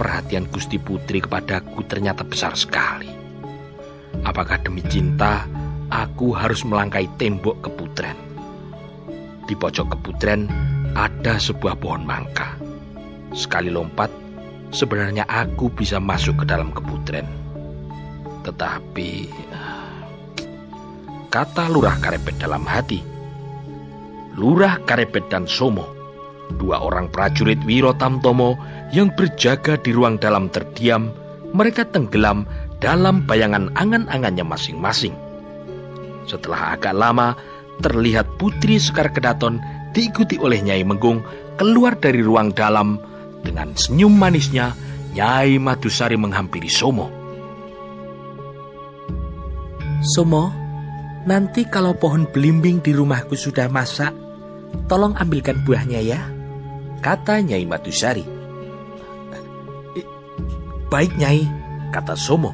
Perhatian 0.02 0.50
Gusti 0.50 0.82
Putri 0.82 1.22
kepadaku 1.22 1.86
ternyata 1.86 2.26
besar 2.26 2.58
sekali. 2.58 3.06
Apakah 4.26 4.58
demi 4.66 4.82
cinta 4.90 5.46
aku 5.94 6.34
harus 6.34 6.66
melangkai 6.66 7.06
tembok 7.22 7.62
keputren? 7.62 8.18
Di 9.46 9.54
pojok 9.54 9.94
keputren 9.94 10.50
ada 10.98 11.38
sebuah 11.38 11.78
pohon 11.78 12.02
mangga. 12.02 12.58
Sekali 13.38 13.70
lompat, 13.70 14.10
sebenarnya 14.74 15.30
aku 15.30 15.70
bisa 15.70 16.02
masuk 16.02 16.42
ke 16.42 16.46
dalam 16.50 16.74
keputren. 16.74 17.30
Tetapi 18.42 19.10
kata 21.30 21.70
Lurah 21.70 22.02
Karepet 22.02 22.42
dalam 22.42 22.66
hati. 22.66 23.06
Lurah 24.34 24.82
Karepet 24.82 25.30
dan 25.30 25.46
Somo, 25.46 25.86
dua 26.58 26.82
orang 26.82 27.06
prajurit 27.14 27.62
Wiro 27.70 27.94
Tamtomo 27.94 28.81
yang 28.92 29.12
berjaga 29.16 29.80
di 29.80 29.96
ruang 29.96 30.20
dalam 30.20 30.52
terdiam, 30.52 31.12
mereka 31.52 31.88
tenggelam 31.88 32.48
dalam 32.84 33.24
bayangan 33.28 33.72
angan-angannya 33.76 34.46
masing-masing. 34.46 35.16
Setelah 36.28 36.76
agak 36.76 36.96
lama, 36.96 37.36
terlihat 37.82 38.28
Putri 38.38 38.78
Sekar 38.78 39.12
Kedaton 39.12 39.60
diikuti 39.92 40.38
oleh 40.40 40.62
Nyai 40.62 40.84
Menggung 40.86 41.24
keluar 41.60 41.98
dari 41.98 42.24
ruang 42.24 42.54
dalam 42.56 43.00
dengan 43.42 43.74
senyum 43.76 44.14
manisnya 44.16 44.76
Nyai 45.18 45.60
Madusari 45.60 46.16
menghampiri 46.16 46.72
Somo. 46.72 47.12
Somo, 50.02 50.62
Nanti 51.22 51.70
kalau 51.70 51.94
pohon 51.94 52.26
belimbing 52.26 52.82
di 52.82 52.98
rumahku 52.98 53.38
sudah 53.38 53.70
masak, 53.70 54.10
tolong 54.90 55.14
ambilkan 55.22 55.62
buahnya 55.62 56.02
ya, 56.02 56.18
kata 57.06 57.46
Nyai 57.46 57.62
Madusari. 57.70 58.41
Baik 60.92 61.16
Nyai, 61.16 61.48
kata 61.96 62.20
Somo. 62.20 62.52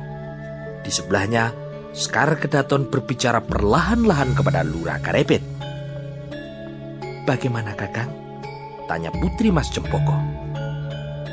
Di 0.85 0.93
sebelahnya, 0.93 1.49
Sekar 1.89 2.37
Kedaton 2.37 2.85
berbicara 2.85 3.41
perlahan-lahan 3.41 4.37
kepada 4.37 4.61
Lurah 4.61 5.01
Karepet. 5.01 5.41
Bagaimana 7.25 7.73
kakang? 7.73 8.13
Tanya 8.85 9.09
Putri 9.09 9.49
Mas 9.49 9.73
Cempoko. 9.73 10.13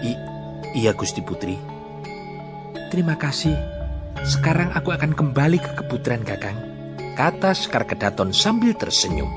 I, 0.00 0.16
iya 0.73 0.96
Gusti 0.96 1.20
Putri. 1.20 1.61
Terima 2.88 3.20
kasih. 3.20 3.52
Sekarang 4.25 4.73
aku 4.73 4.88
akan 4.88 5.12
kembali 5.12 5.61
ke 5.61 5.76
keputren 5.84 6.25
kakang 6.25 6.56
kata 7.20 7.52
Sekar 7.54 7.84
Kedaton 7.84 8.32
sambil 8.32 8.73
tersenyum. 8.75 9.28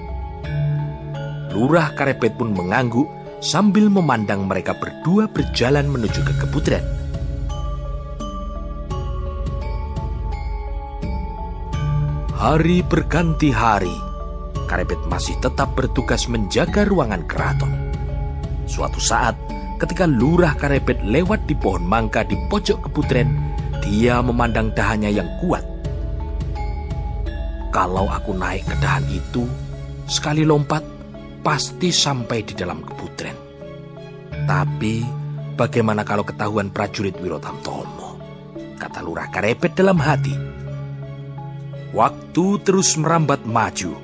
Lurah 1.52 1.92
Karepet 2.00 2.40
pun 2.40 2.56
mengangguk 2.56 3.12
sambil 3.44 3.92
memandang 3.92 4.48
mereka 4.48 4.72
berdua 4.72 5.28
berjalan 5.28 5.92
menuju 5.92 6.24
ke 6.24 6.34
keputren. 6.48 6.97
Hari 12.38 12.86
berganti 12.86 13.50
hari, 13.50 13.94
Karepet 14.70 15.02
masih 15.10 15.34
tetap 15.42 15.74
bertugas 15.74 16.30
menjaga 16.30 16.86
ruangan 16.86 17.26
keraton. 17.26 17.74
Suatu 18.70 19.02
saat, 19.02 19.34
ketika 19.82 20.06
Lurah 20.06 20.54
Karepet 20.54 21.02
lewat 21.02 21.50
di 21.50 21.58
pohon 21.58 21.82
mangga 21.82 22.22
di 22.22 22.38
pojok 22.46 22.86
keputren, 22.86 23.34
dia 23.82 24.22
memandang 24.22 24.70
dahannya 24.78 25.10
yang 25.18 25.28
kuat 25.42 25.66
kalau 27.78 28.10
aku 28.10 28.34
naik 28.34 28.66
ke 28.66 28.74
dahan 28.82 29.06
itu, 29.06 29.46
sekali 30.10 30.42
lompat, 30.42 30.82
pasti 31.46 31.94
sampai 31.94 32.42
di 32.42 32.58
dalam 32.58 32.82
keputren. 32.82 33.38
Tapi, 34.50 35.06
bagaimana 35.54 36.02
kalau 36.02 36.26
ketahuan 36.26 36.74
prajurit 36.74 37.14
Wirotamtomo? 37.22 38.18
Kata 38.82 39.06
Lurah 39.06 39.30
Karepet 39.30 39.78
dalam 39.78 40.02
hati. 40.02 40.57
Waktu 41.96 42.46
terus 42.68 43.00
merambat 43.00 43.48
maju. 43.48 43.96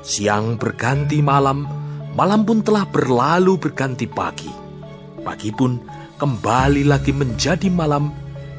Siang 0.00 0.56
berganti 0.56 1.20
malam, 1.20 1.68
malam 2.16 2.48
pun 2.48 2.64
telah 2.64 2.88
berlalu 2.88 3.60
berganti 3.60 4.08
pagi. 4.08 4.48
Pagi 5.20 5.52
pun 5.52 5.76
kembali 6.16 6.88
lagi 6.88 7.12
menjadi 7.12 7.68
malam, 7.68 8.08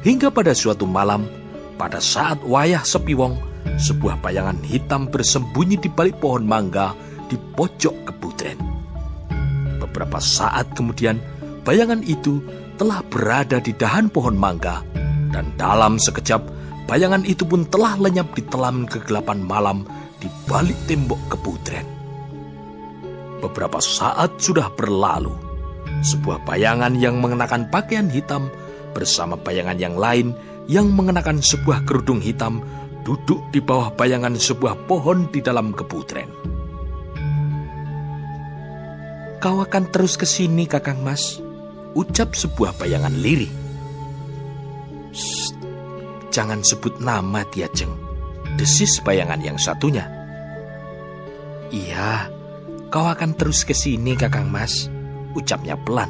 hingga 0.06 0.30
pada 0.30 0.54
suatu 0.54 0.86
malam, 0.86 1.26
pada 1.74 1.98
saat 1.98 2.38
wayah 2.46 2.86
sepi 2.86 3.18
wong, 3.18 3.34
sebuah 3.82 4.22
bayangan 4.22 4.62
hitam 4.62 5.10
bersembunyi 5.10 5.82
di 5.82 5.90
balik 5.90 6.22
pohon 6.22 6.46
mangga 6.46 6.94
di 7.26 7.34
pojok 7.34 8.06
keputren. 8.06 8.58
Beberapa 9.82 10.22
saat 10.22 10.70
kemudian, 10.78 11.18
bayangan 11.66 12.06
itu 12.06 12.38
telah 12.78 13.02
berada 13.10 13.58
di 13.58 13.74
dahan 13.74 14.06
pohon 14.06 14.38
mangga, 14.38 14.86
dan 15.34 15.50
dalam 15.58 15.98
sekejap, 15.98 16.61
bayangan 16.92 17.24
itu 17.24 17.48
pun 17.48 17.64
telah 17.72 17.96
lenyap 17.96 18.36
di 18.36 18.44
telan 18.52 18.84
kegelapan 18.84 19.40
malam 19.40 19.88
di 20.20 20.28
balik 20.44 20.76
tembok 20.84 21.16
keputren. 21.32 21.88
Beberapa 23.40 23.80
saat 23.80 24.36
sudah 24.36 24.68
berlalu, 24.76 25.32
sebuah 26.04 26.44
bayangan 26.44 26.92
yang 27.00 27.16
mengenakan 27.16 27.64
pakaian 27.72 28.12
hitam 28.12 28.52
bersama 28.92 29.40
bayangan 29.40 29.80
yang 29.80 29.96
lain 29.96 30.36
yang 30.68 30.92
mengenakan 30.92 31.40
sebuah 31.40 31.88
kerudung 31.88 32.20
hitam 32.20 32.60
duduk 33.08 33.40
di 33.56 33.64
bawah 33.64 33.88
bayangan 33.96 34.36
sebuah 34.36 34.84
pohon 34.84 35.32
di 35.32 35.40
dalam 35.40 35.72
keputren. 35.72 36.28
Kau 39.40 39.64
akan 39.64 39.88
terus 39.88 40.20
ke 40.20 40.28
sini, 40.28 40.68
Kakang 40.68 41.00
Mas, 41.00 41.40
ucap 41.96 42.36
sebuah 42.36 42.76
bayangan 42.76 43.16
lirih. 43.16 43.50
Jangan 46.32 46.64
sebut 46.64 46.98
nama 46.98 47.44
Tiajeng, 47.44 47.92
desis 48.56 48.98
bayangan 49.04 49.44
yang 49.44 49.60
satunya. 49.60 50.08
Iya, 51.68 52.32
kau 52.88 53.04
akan 53.04 53.36
terus 53.36 53.68
ke 53.68 53.76
sini, 53.76 54.16
Kakang 54.16 54.48
Mas, 54.48 54.88
ucapnya 55.36 55.76
pelan. 55.76 56.08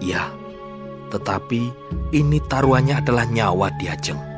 Iya, 0.00 0.32
tetapi 1.12 1.70
ini 2.16 2.40
taruhannya 2.48 3.04
adalah 3.04 3.28
nyawa 3.28 3.68
Tiajeng. 3.76 4.30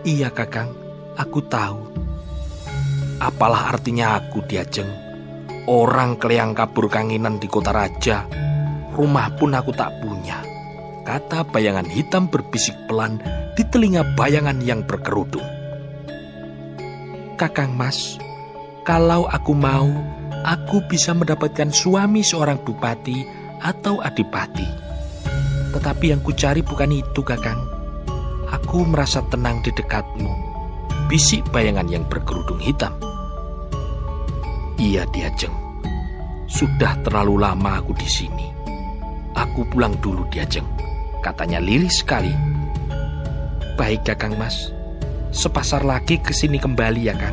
Iya 0.00 0.32
kakang, 0.32 0.72
aku 1.12 1.44
tahu. 1.44 1.84
Apalah 3.20 3.76
artinya 3.76 4.16
aku 4.16 4.40
diajeng. 4.48 4.88
Orang 5.68 6.16
keleang 6.16 6.56
kabur 6.56 6.88
kanginan 6.88 7.36
di 7.36 7.44
kota 7.44 7.68
raja. 7.68 8.24
Rumah 8.96 9.36
pun 9.36 9.52
aku 9.52 9.76
tak 9.76 9.92
punya. 10.00 10.40
kata 11.04 11.42
bayangan 11.52 11.90
hitam 11.90 12.30
berbisik 12.30 12.76
pelan 12.86 13.18
di 13.54 13.62
telinga 13.66 14.04
bayangan 14.14 14.58
yang 14.62 14.86
berkerudung. 14.86 15.46
Kakang 17.40 17.72
Mas, 17.72 18.20
kalau 18.84 19.24
aku 19.30 19.56
mau, 19.56 19.88
aku 20.44 20.84
bisa 20.88 21.16
mendapatkan 21.16 21.72
suami 21.72 22.20
seorang 22.20 22.60
bupati 22.60 23.24
atau 23.64 24.00
adipati. 24.04 24.68
Tetapi 25.70 26.04
yang 26.12 26.20
kucari 26.20 26.60
bukan 26.60 26.90
itu, 26.90 27.22
Kakang. 27.22 27.60
Aku 28.50 28.82
merasa 28.82 29.22
tenang 29.30 29.62
di 29.62 29.70
dekatmu. 29.70 30.32
Bisik 31.06 31.46
bayangan 31.54 31.86
yang 31.86 32.04
berkerudung 32.10 32.58
hitam. 32.58 32.92
Iya, 34.74 35.06
Diajeng. 35.14 35.54
Sudah 36.50 36.98
terlalu 37.06 37.40
lama 37.40 37.78
aku 37.78 37.94
di 37.94 38.08
sini. 38.10 38.50
Aku 39.38 39.62
pulang 39.70 39.94
dulu, 40.02 40.26
Diajeng. 40.28 40.66
Katanya 41.22 41.62
lirih 41.62 41.92
sekali. 41.92 42.59
Baik, 43.80 44.12
Kakang 44.12 44.36
Mas. 44.36 44.76
Sepasar 45.32 45.88
lagi 45.88 46.20
ke 46.20 46.36
sini 46.36 46.60
kembali 46.60 47.08
ya, 47.08 47.16
Kang. 47.16 47.32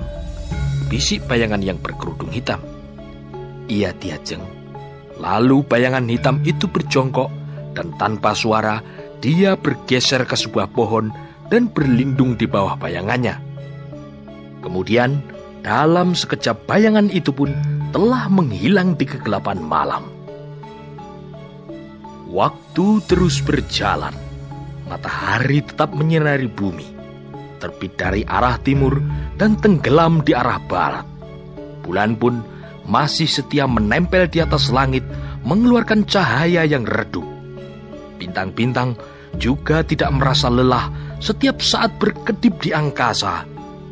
Bisik 0.87 1.27
bayangan 1.27 1.59
yang 1.59 1.75
berkerudung 1.75 2.31
hitam. 2.31 2.63
Iya, 3.67 3.91
Diajeng. 3.91 4.39
Lalu 5.19 5.67
bayangan 5.67 6.07
hitam 6.07 6.39
itu 6.47 6.71
berjongkok 6.71 7.27
dan 7.75 7.91
tanpa 7.99 8.31
suara 8.31 8.79
dia 9.19 9.59
bergeser 9.59 10.23
ke 10.23 10.39
sebuah 10.39 10.71
pohon 10.71 11.11
dan 11.51 11.67
berlindung 11.67 12.39
di 12.39 12.47
bawah 12.47 12.79
bayangannya. 12.79 13.43
Kemudian, 14.63 15.19
dalam 15.67 16.15
sekejap 16.15 16.63
bayangan 16.63 17.11
itu 17.11 17.35
pun 17.35 17.51
telah 17.91 18.31
menghilang 18.31 18.95
di 18.95 19.03
kegelapan 19.03 19.59
malam. 19.59 20.07
Waktu 22.31 23.03
terus 23.03 23.43
berjalan. 23.43 24.26
Matahari 24.87 25.59
tetap 25.61 25.91
menyinari 25.91 26.47
bumi. 26.47 26.87
Terbit 27.59 27.99
dari 27.99 28.23
arah 28.23 28.55
timur 28.63 28.97
dan 29.35 29.59
tenggelam 29.59 30.23
di 30.23 30.31
arah 30.31 30.59
barat. 30.63 31.05
Bulan 31.83 32.15
pun 32.15 32.39
masih 32.87 33.27
setia 33.27 33.67
menempel 33.67 34.31
di 34.31 34.39
atas 34.39 34.71
langit, 34.71 35.03
mengeluarkan 35.43 36.07
cahaya 36.07 36.63
yang 36.63 36.87
redup. 36.87 37.25
Bintang-bintang 38.17 38.95
juga 39.35 39.83
tidak 39.83 40.09
merasa 40.15 40.47
lelah 40.47 40.89
setiap 41.19 41.59
saat 41.59 41.99
berkedip 41.99 42.57
di 42.63 42.71
angkasa 42.71 43.43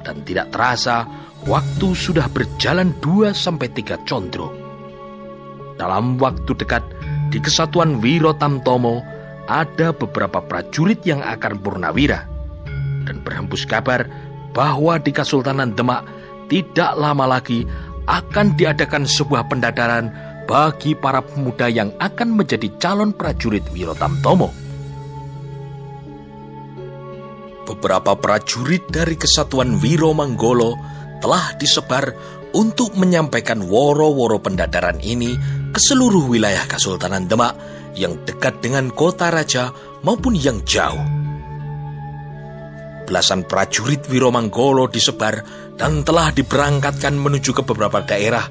dan 0.01 0.21
tidak 0.23 0.53
terasa 0.53 1.05
waktu 1.45 1.93
sudah 1.93 2.29
berjalan 2.31 2.95
2 3.03 3.35
sampai 3.35 3.67
3 3.69 4.07
condro. 4.07 4.49
Dalam 5.75 6.15
waktu 6.17 6.55
dekat 6.55 6.83
di 7.29 7.37
kesatuan 7.43 7.99
Wiro 7.99 8.31
Tamtomo 8.37 9.03
ada 9.45 9.93
beberapa 9.93 10.41
prajurit 10.41 11.01
yang 11.05 11.21
akan 11.21 11.61
purnawira 11.61 12.25
dan 13.05 13.21
berhembus 13.21 13.63
kabar 13.65 14.09
bahwa 14.55 14.97
di 14.97 15.11
Kesultanan 15.13 15.75
Demak 15.77 16.07
tidak 16.49 16.97
lama 16.97 17.25
lagi 17.37 17.65
akan 18.05 18.53
diadakan 18.57 19.05
sebuah 19.09 19.49
pendadaran 19.49 20.13
bagi 20.45 20.93
para 20.93 21.25
pemuda 21.25 21.69
yang 21.69 21.89
akan 21.97 22.37
menjadi 22.37 22.69
calon 22.77 23.11
prajurit 23.13 23.65
Wirotamtomo. 23.73 24.53
Beberapa 27.65 28.13
prajurit 28.13 28.85
dari 28.93 29.17
kesatuan 29.17 29.81
Wiro 29.81 30.13
Manggolo 30.13 30.77
telah 31.17 31.57
disebar 31.57 32.13
untuk 32.53 32.93
menyampaikan 32.93 33.65
woro-woro 33.65 34.37
pendadaran 34.37 35.01
ini 35.01 35.33
ke 35.75 35.83
seluruh 35.83 36.31
wilayah 36.31 36.63
Kesultanan 36.71 37.27
Demak 37.27 37.51
yang 37.99 38.23
dekat 38.23 38.63
dengan 38.63 38.87
kota 38.95 39.27
raja 39.27 39.75
maupun 40.07 40.31
yang 40.31 40.63
jauh. 40.63 41.03
Belasan 43.03 43.43
prajurit 43.43 44.07
Wiromanggolo 44.07 44.87
disebar 44.87 45.43
dan 45.75 46.07
telah 46.07 46.31
diberangkatkan 46.31 47.19
menuju 47.19 47.51
ke 47.51 47.61
beberapa 47.67 47.99
daerah. 48.07 48.47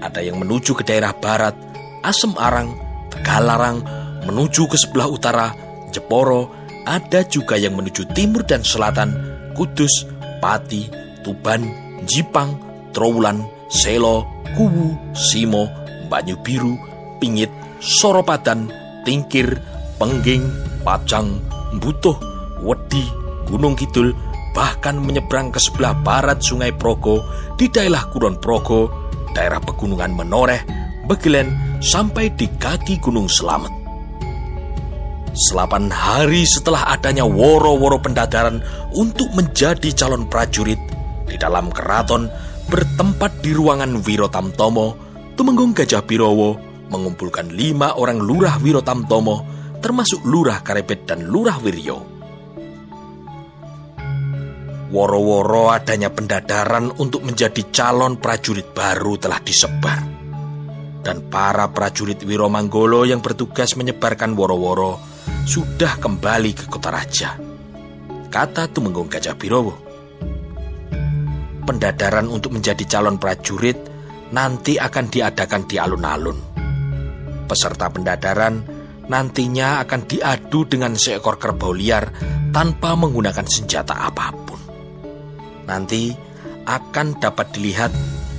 Ada 0.00 0.24
yang 0.24 0.40
menuju 0.40 0.72
ke 0.72 0.82
daerah 0.88 1.12
barat, 1.12 1.52
Asem 2.00 2.32
Arang, 2.40 2.72
Tegalarang, 3.12 3.84
menuju 4.24 4.64
ke 4.72 4.80
sebelah 4.80 5.12
utara, 5.12 5.52
Jeporo, 5.92 6.56
ada 6.88 7.20
juga 7.28 7.60
yang 7.60 7.76
menuju 7.76 8.16
timur 8.16 8.48
dan 8.48 8.64
selatan, 8.64 9.12
Kudus, 9.52 10.08
Pati, 10.40 10.88
Tuban, 11.20 11.68
Jipang, 12.08 12.56
Trowulan, 12.96 13.44
Selo, 13.68 14.24
Kuwu, 14.56 15.12
Simo, 15.12 15.81
Banyu 16.12 16.36
Biru, 16.44 16.76
Pingit, 17.16 17.48
Soropadan, 17.80 18.68
Tingkir, 19.08 19.56
Pengging, 19.96 20.44
Pacang, 20.84 21.40
Butuh, 21.80 22.20
Wedi, 22.60 23.08
Gunung 23.48 23.72
Kidul, 23.72 24.12
bahkan 24.52 25.00
menyeberang 25.00 25.48
ke 25.48 25.56
sebelah 25.56 25.96
barat 26.04 26.44
Sungai 26.44 26.76
Progo 26.76 27.24
di 27.56 27.72
daerah 27.72 28.04
Kulon 28.12 28.36
Progo, 28.36 29.08
daerah 29.32 29.56
pegunungan 29.64 30.12
Menoreh, 30.12 30.60
Begelen, 31.08 31.80
sampai 31.80 32.28
di 32.36 32.44
kaki 32.60 33.00
Gunung 33.00 33.32
Selamet. 33.32 33.72
Selapan 35.32 35.88
hari 35.88 36.44
setelah 36.44 36.92
adanya 36.92 37.24
woro-woro 37.24 37.96
pendadaran 38.04 38.60
untuk 38.92 39.32
menjadi 39.32 39.88
calon 39.96 40.28
prajurit 40.28 40.76
di 41.24 41.40
dalam 41.40 41.72
keraton 41.72 42.28
bertempat 42.68 43.40
di 43.40 43.56
ruangan 43.56 44.04
Wirotamtomo, 44.04 45.11
Tumenggung 45.32 45.72
Gajah 45.72 46.04
Birowo 46.04 46.60
mengumpulkan 46.92 47.48
lima 47.48 47.96
orang 47.96 48.20
lurah 48.20 48.60
Wirotamtomo 48.60 49.36
termasuk 49.80 50.22
lurah 50.28 50.60
Karebet 50.60 51.08
dan 51.08 51.24
lurah 51.24 51.56
Wiryo 51.58 52.12
Woro-woro 54.92 55.72
adanya 55.72 56.12
pendadaran 56.12 56.92
untuk 57.00 57.24
menjadi 57.24 57.64
calon 57.72 58.20
prajurit 58.20 58.76
baru 58.76 59.16
telah 59.16 59.40
disebar. 59.40 60.04
Dan 61.00 61.32
para 61.32 61.72
prajurit 61.72 62.20
Wiromanggolo 62.20 63.08
yang 63.08 63.24
bertugas 63.24 63.72
menyebarkan 63.72 64.36
woro-woro 64.36 65.00
sudah 65.48 65.96
kembali 65.96 66.52
ke 66.52 66.64
kota 66.68 66.92
raja. 66.92 67.40
Kata 68.28 68.68
Tumenggung 68.68 69.08
Gajah 69.08 69.32
Birowo. 69.32 69.74
Pendadaran 71.64 72.28
untuk 72.28 72.52
menjadi 72.52 72.84
calon 72.84 73.16
prajurit 73.16 73.80
nanti 74.32 74.80
akan 74.80 75.06
diadakan 75.12 75.62
di 75.68 75.76
alun-alun. 75.76 76.38
Peserta 77.46 77.92
pendadaran 77.92 78.64
nantinya 79.06 79.84
akan 79.84 80.00
diadu 80.08 80.64
dengan 80.64 80.96
seekor 80.96 81.36
kerbau 81.36 81.76
liar 81.76 82.08
tanpa 82.48 82.96
menggunakan 82.96 83.44
senjata 83.44 83.92
apa 83.92 84.26
pun. 84.32 84.60
Nanti 85.68 86.12
akan 86.64 87.20
dapat 87.20 87.52
dilihat 87.52 87.92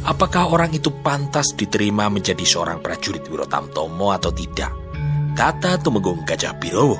apakah 0.07 0.49
orang 0.49 0.73
itu 0.73 0.89
pantas 1.03 1.53
diterima 1.53 2.09
menjadi 2.09 2.41
seorang 2.41 2.81
prajurit 2.81 3.23
Wirotamtomo 3.29 4.09
atau 4.09 4.33
tidak. 4.33 4.73
Kata 5.33 5.81
Tumenggung 5.81 6.25
Gajah 6.25 6.53
Birowo. 6.61 6.97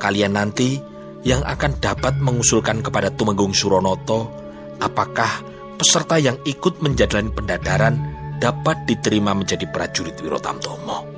Kalian 0.00 0.34
nanti 0.34 0.80
yang 1.22 1.44
akan 1.46 1.78
dapat 1.78 2.18
mengusulkan 2.18 2.82
kepada 2.82 3.12
Tumenggung 3.14 3.54
Suronoto 3.54 4.32
apakah 4.82 5.51
peserta 5.82 6.14
yang 6.22 6.38
ikut 6.46 6.78
menjalani 6.78 7.34
pendadaran 7.34 7.94
dapat 8.38 8.86
diterima 8.86 9.34
menjadi 9.34 9.66
prajurit 9.66 10.14
Wirotamtomo. 10.22 11.10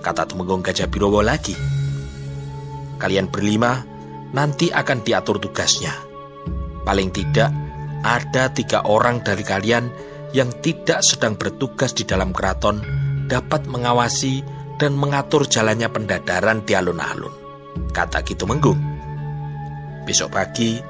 Kata 0.00 0.24
Tumenggung 0.24 0.64
Gajah 0.64 0.88
Birowo 0.88 1.20
lagi. 1.20 1.52
Kalian 2.96 3.28
berlima 3.28 3.84
nanti 4.32 4.72
akan 4.72 5.04
diatur 5.04 5.38
tugasnya 5.38 6.08
Paling 6.88 7.12
tidak, 7.12 7.52
ada 8.00 8.48
tiga 8.48 8.80
orang 8.88 9.20
dari 9.20 9.44
kalian 9.44 9.92
yang 10.32 10.48
tidak 10.64 11.04
sedang 11.04 11.36
bertugas 11.36 11.92
di 11.92 12.08
dalam 12.08 12.32
keraton 12.32 12.80
dapat 13.28 13.68
mengawasi 13.68 14.40
dan 14.80 14.96
mengatur 14.96 15.44
jalannya 15.44 15.92
pendadaran 15.92 16.64
di 16.64 16.72
alun-alun. 16.72 17.36
Kata 17.92 18.24
Kitu 18.24 18.48
Menggung. 18.48 18.80
Besok 20.08 20.32
pagi, 20.32 20.80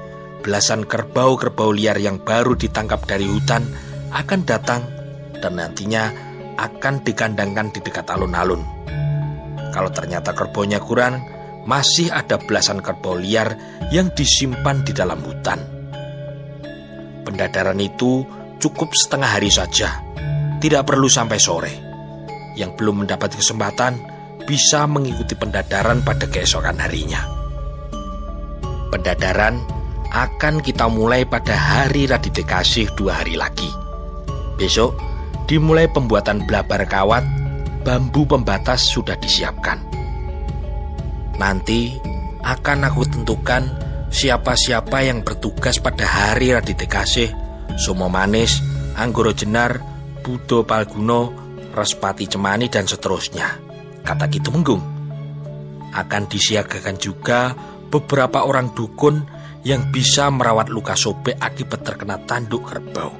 belasan 0.49 0.89
kerbau-kerbau 0.89 1.69
liar 1.69 2.01
yang 2.01 2.25
baru 2.25 2.57
ditangkap 2.57 3.05
dari 3.05 3.29
hutan 3.29 3.69
akan 4.09 4.41
datang 4.49 4.81
dan 5.37 5.61
nantinya 5.61 6.09
akan 6.57 7.05
dikandangkan 7.05 7.69
di 7.69 7.85
dekat 7.85 8.09
alun-alun. 8.09 8.65
Kalau 9.69 9.93
ternyata 9.93 10.33
kerbaunya 10.33 10.81
kurang, 10.81 11.21
masih 11.69 12.09
ada 12.09 12.41
belasan 12.41 12.81
kerbau 12.81 13.13
liar 13.13 13.53
yang 13.93 14.09
disimpan 14.17 14.81
di 14.81 14.89
dalam 14.89 15.21
hutan. 15.21 15.61
Pendadaran 17.29 17.77
itu 17.77 18.25
cukup 18.57 18.89
setengah 18.97 19.29
hari 19.29 19.53
saja, 19.53 20.01
tidak 20.57 20.89
perlu 20.89 21.05
sampai 21.05 21.37
sore. 21.37 21.73
Yang 22.57 22.73
belum 22.73 23.05
mendapat 23.05 23.37
kesempatan 23.37 24.01
bisa 24.49 24.89
mengikuti 24.89 25.37
pendadaran 25.37 26.01
pada 26.01 26.25
keesokan 26.25 26.81
harinya. 26.81 27.21
Pendadaran 28.89 29.77
akan 30.09 30.65
kita 30.65 30.89
mulai 30.89 31.25
pada 31.25 31.53
hari 31.53 32.09
Radite 32.09 32.41
Kasih 32.41 32.89
dua 32.97 33.21
hari 33.21 33.37
lagi. 33.37 33.69
Besok 34.57 34.97
dimulai 35.45 35.85
pembuatan 35.89 36.45
belabar 36.49 36.81
kawat, 36.89 37.23
bambu 37.85 38.25
pembatas 38.25 38.89
sudah 38.89 39.15
disiapkan. 39.21 39.77
Nanti 41.37 41.95
akan 42.41 42.89
aku 42.89 43.05
tentukan 43.07 43.63
siapa-siapa 44.09 45.05
yang 45.05 45.21
bertugas 45.21 45.77
pada 45.77 46.03
hari 46.03 46.51
Radite 46.57 46.89
Kasih, 46.89 47.29
Sumo 47.77 48.09
Manis, 48.09 48.59
Anggoro 48.97 49.31
Jenar, 49.31 49.79
Budo 50.25 50.65
Palguno, 50.65 51.31
Respati 51.71 52.25
Cemani, 52.27 52.67
dan 52.67 52.89
seterusnya. 52.89 53.47
Kata 54.03 54.25
Kitu 54.27 54.49
Menggung. 54.51 54.81
Akan 55.93 56.29
disiagakan 56.29 56.97
juga 56.97 57.53
beberapa 57.89 58.45
orang 58.45 58.73
dukun 58.77 59.38
yang 59.69 59.93
bisa 59.93 60.33
merawat 60.33 60.73
luka 60.73 60.97
sobek 60.97 61.37
akibat 61.37 61.85
terkena 61.85 62.17
tanduk 62.25 62.65
kerbau. 62.65 63.13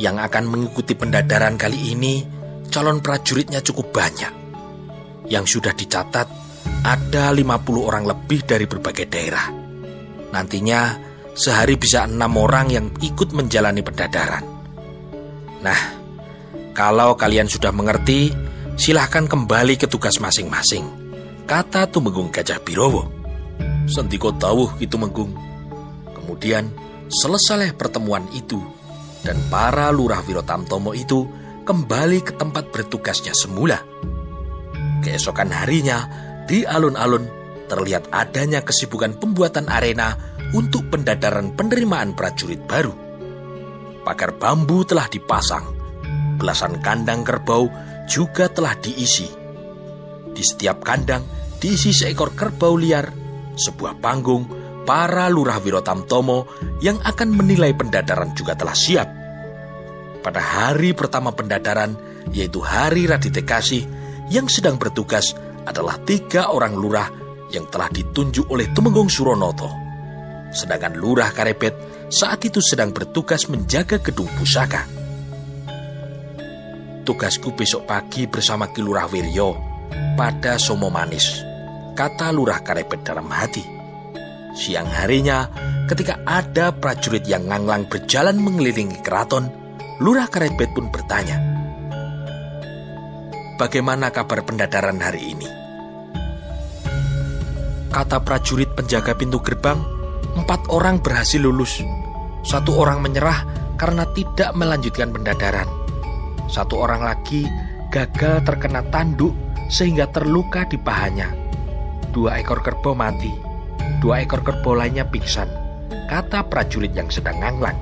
Yang 0.00 0.16
akan 0.32 0.44
mengikuti 0.48 0.96
pendadaran 0.96 1.60
kali 1.60 1.92
ini, 1.92 2.24
calon 2.72 3.04
prajuritnya 3.04 3.60
cukup 3.60 3.92
banyak. 3.92 4.32
Yang 5.28 5.60
sudah 5.60 5.76
dicatat 5.76 6.28
ada 6.88 7.24
50 7.36 7.52
orang 7.84 8.08
lebih 8.08 8.48
dari 8.48 8.64
berbagai 8.64 9.06
daerah. 9.12 9.52
Nantinya 10.32 10.96
sehari 11.36 11.76
bisa 11.76 12.08
enam 12.08 12.32
orang 12.40 12.72
yang 12.72 12.86
ikut 13.04 13.36
menjalani 13.36 13.84
pendadaran. 13.84 14.44
Nah, 15.60 15.80
kalau 16.72 17.12
kalian 17.16 17.48
sudah 17.48 17.76
mengerti, 17.76 18.32
silahkan 18.80 19.28
kembali 19.28 19.76
ke 19.76 19.84
tugas 19.88 20.16
masing-masing. 20.16 20.84
Kata 21.44 21.88
Tumenggung 21.88 22.32
Gajah 22.32 22.60
Birowo. 22.60 23.15
Sentiko 23.86 24.34
tahu 24.34 24.82
itu 24.82 24.98
menggung. 24.98 25.32
Kemudian 26.10 26.70
selesai 27.06 27.70
pertemuan 27.78 28.26
itu 28.34 28.58
dan 29.22 29.38
para 29.50 29.90
lurah 29.94 30.22
Wirotamtomo 30.26 30.94
itu 30.94 31.26
kembali 31.66 32.22
ke 32.22 32.38
tempat 32.38 32.70
bertugasnya 32.70 33.34
semula. 33.34 33.82
Keesokan 35.02 35.50
harinya, 35.50 36.06
di 36.46 36.62
alun-alun 36.62 37.26
terlihat 37.66 38.14
adanya 38.14 38.62
kesibukan 38.62 39.18
pembuatan 39.18 39.66
arena 39.66 40.14
untuk 40.54 40.86
pendadaran 40.94 41.54
penerimaan 41.58 42.14
prajurit 42.14 42.62
baru. 42.62 42.94
Pagar 44.06 44.38
bambu 44.38 44.86
telah 44.86 45.10
dipasang, 45.10 45.66
belasan 46.38 46.78
kandang 46.78 47.26
kerbau 47.26 47.66
juga 48.06 48.46
telah 48.46 48.78
diisi. 48.78 49.26
Di 50.30 50.42
setiap 50.46 50.86
kandang 50.86 51.26
diisi 51.58 51.90
seekor 51.90 52.38
kerbau 52.38 52.78
liar, 52.78 53.25
sebuah 53.56 53.98
panggung, 53.98 54.46
para 54.86 55.26
lurah 55.26 55.58
Wirotamtomo 55.58 56.46
yang 56.78 57.02
akan 57.02 57.34
menilai 57.34 57.74
pendadaran 57.74 58.30
juga 58.36 58.54
telah 58.54 58.76
siap. 58.76 59.08
Pada 60.22 60.38
hari 60.38 60.94
pertama 60.94 61.34
pendadaran, 61.34 61.98
yaitu 62.30 62.62
hari 62.62 63.10
Radite 63.10 63.42
Kasih, 63.42 63.82
yang 64.30 64.46
sedang 64.50 64.78
bertugas 64.78 65.34
adalah 65.66 65.98
tiga 66.02 66.50
orang 66.54 66.74
lurah 66.78 67.10
yang 67.50 67.66
telah 67.70 67.86
ditunjuk 67.90 68.50
oleh 68.50 68.70
Tumenggung 68.74 69.10
Suronoto. 69.10 69.70
Sedangkan 70.50 70.98
lurah 70.98 71.30
Karepet 71.30 71.74
saat 72.10 72.42
itu 72.42 72.62
sedang 72.62 72.90
bertugas 72.90 73.46
menjaga 73.50 73.98
gedung 74.02 74.30
pusaka. 74.38 74.86
Tugasku 77.06 77.54
besok 77.54 77.86
pagi 77.86 78.26
bersama 78.26 78.66
Ki 78.74 78.82
Lurah 78.82 79.06
Wiryo 79.06 79.54
pada 80.18 80.58
Somo 80.58 80.90
Manis, 80.90 81.45
kata 81.96 82.28
Lurah 82.28 82.60
Karepet 82.60 83.00
dalam 83.02 83.32
hati. 83.32 83.64
Siang 84.52 84.88
harinya, 84.88 85.48
ketika 85.88 86.20
ada 86.28 86.68
prajurit 86.76 87.24
yang 87.24 87.48
nganglang 87.48 87.88
berjalan 87.88 88.36
mengelilingi 88.36 89.00
keraton, 89.00 89.48
Lurah 90.04 90.28
Karepet 90.28 90.76
pun 90.76 90.92
bertanya, 90.92 91.40
Bagaimana 93.56 94.12
kabar 94.12 94.44
pendadaran 94.44 95.00
hari 95.00 95.32
ini? 95.32 95.48
Kata 97.88 98.20
prajurit 98.20 98.68
penjaga 98.76 99.16
pintu 99.16 99.40
gerbang, 99.40 99.80
empat 100.36 100.68
orang 100.68 101.00
berhasil 101.00 101.40
lulus. 101.40 101.80
Satu 102.44 102.76
orang 102.76 103.00
menyerah 103.00 103.48
karena 103.80 104.04
tidak 104.12 104.52
melanjutkan 104.52 105.08
pendadaran. 105.08 105.64
Satu 106.52 106.76
orang 106.84 107.00
lagi 107.00 107.48
gagal 107.88 108.44
terkena 108.44 108.84
tanduk 108.92 109.32
sehingga 109.72 110.04
terluka 110.12 110.68
di 110.68 110.76
pahanya. 110.76 111.46
Dua 112.16 112.40
ekor 112.40 112.64
kerbau 112.64 112.96
mati. 112.96 113.28
Dua 114.00 114.24
ekor 114.24 114.40
kerbau 114.40 114.72
lainnya 114.72 115.04
pingsan. 115.04 115.52
Kata 116.08 116.48
prajurit 116.48 116.96
yang 116.96 117.12
sedang 117.12 117.36
nganglang. 117.44 117.76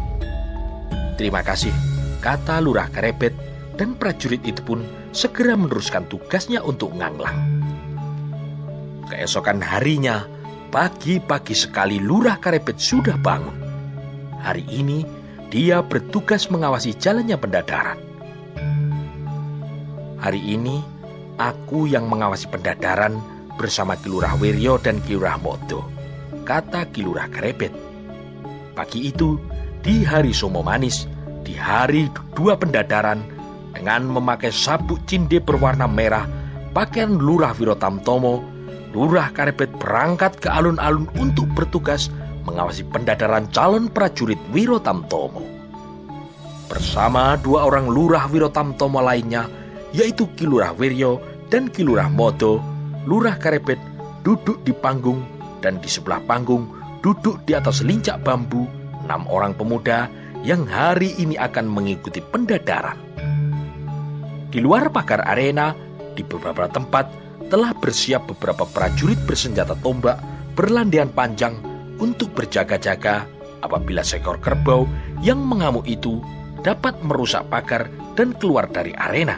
Terima 1.14 1.38
kasih, 1.46 1.70
kata 2.18 2.58
lurah 2.58 2.90
Karebet 2.90 3.30
dan 3.78 3.94
prajurit 3.94 4.42
itu 4.42 4.58
pun 4.66 4.82
segera 5.14 5.54
meneruskan 5.54 6.10
tugasnya 6.10 6.66
untuk 6.66 6.98
nganglang. 6.98 7.62
Keesokan 9.06 9.62
harinya, 9.62 10.26
pagi-pagi 10.74 11.54
sekali 11.54 12.02
lurah 12.02 12.42
Karebet 12.42 12.82
sudah 12.82 13.14
bangun. 13.14 13.54
Hari 14.42 14.66
ini, 14.66 15.06
dia 15.46 15.78
bertugas 15.78 16.50
mengawasi 16.50 16.98
jalannya 16.98 17.38
pendadaran. 17.38 18.02
Hari 20.18 20.42
ini, 20.42 20.82
aku 21.38 21.86
yang 21.86 22.10
mengawasi 22.10 22.50
pendadaran 22.50 23.33
bersama 23.56 23.94
Kilurah 23.98 24.34
Wiryo 24.38 24.78
dan 24.82 24.98
Kilurah 25.04 25.38
Modo, 25.38 25.86
kata 26.42 26.90
Kilurah 26.90 27.30
Karebet. 27.30 27.72
Pagi 28.74 29.10
itu, 29.10 29.38
di 29.84 30.02
hari 30.02 30.34
Somo 30.34 30.60
Manis, 30.64 31.06
di 31.46 31.54
hari 31.54 32.10
dua 32.34 32.58
pendadaran, 32.58 33.22
dengan 33.74 34.06
memakai 34.06 34.50
sabuk 34.54 35.02
cinde 35.06 35.38
berwarna 35.42 35.86
merah, 35.86 36.26
pakaian 36.74 37.18
Lurah 37.18 37.54
Wirotamtomo, 37.54 38.42
Lurah 38.94 39.34
Karepet 39.34 39.74
berangkat 39.82 40.38
ke 40.38 40.46
alun-alun 40.46 41.10
untuk 41.18 41.50
bertugas 41.54 42.08
mengawasi 42.46 42.86
pendadaran 42.86 43.50
calon 43.50 43.90
prajurit 43.90 44.38
Wirotamtomo. 44.54 45.42
Bersama 46.70 47.34
dua 47.42 47.66
orang 47.66 47.90
Lurah 47.90 48.30
Wirotamtomo 48.30 49.02
lainnya, 49.02 49.50
yaitu 49.90 50.30
Kilurah 50.38 50.72
Wiryo 50.78 51.18
dan 51.50 51.68
Kilurah 51.68 52.08
Modo, 52.08 52.62
Lurah 53.04 53.36
Karepet 53.36 53.76
duduk 54.24 54.64
di 54.64 54.72
panggung 54.72 55.20
dan 55.60 55.76
di 55.80 55.88
sebelah 55.88 56.24
panggung 56.24 56.72
duduk 57.04 57.44
di 57.44 57.52
atas 57.52 57.84
lincak 57.84 58.24
bambu 58.24 58.64
enam 59.04 59.28
orang 59.28 59.52
pemuda 59.52 60.08
yang 60.40 60.64
hari 60.64 61.12
ini 61.20 61.36
akan 61.36 61.68
mengikuti 61.68 62.24
pendadaran. 62.24 62.96
Di 64.48 64.60
luar 64.60 64.88
pagar 64.88 65.24
arena, 65.28 65.76
di 66.16 66.24
beberapa 66.24 66.68
tempat 66.68 67.10
telah 67.52 67.76
bersiap 67.76 68.24
beberapa 68.32 68.64
prajurit 68.64 69.20
bersenjata 69.28 69.76
tombak 69.84 70.16
berlandian 70.56 71.12
panjang 71.12 71.58
untuk 72.00 72.32
berjaga-jaga 72.32 73.28
apabila 73.60 74.00
seekor 74.00 74.40
kerbau 74.40 74.88
yang 75.20 75.40
mengamuk 75.44 75.84
itu 75.84 76.20
dapat 76.64 76.96
merusak 77.04 77.44
pagar 77.52 77.88
dan 78.16 78.32
keluar 78.36 78.68
dari 78.68 78.96
arena. 78.96 79.36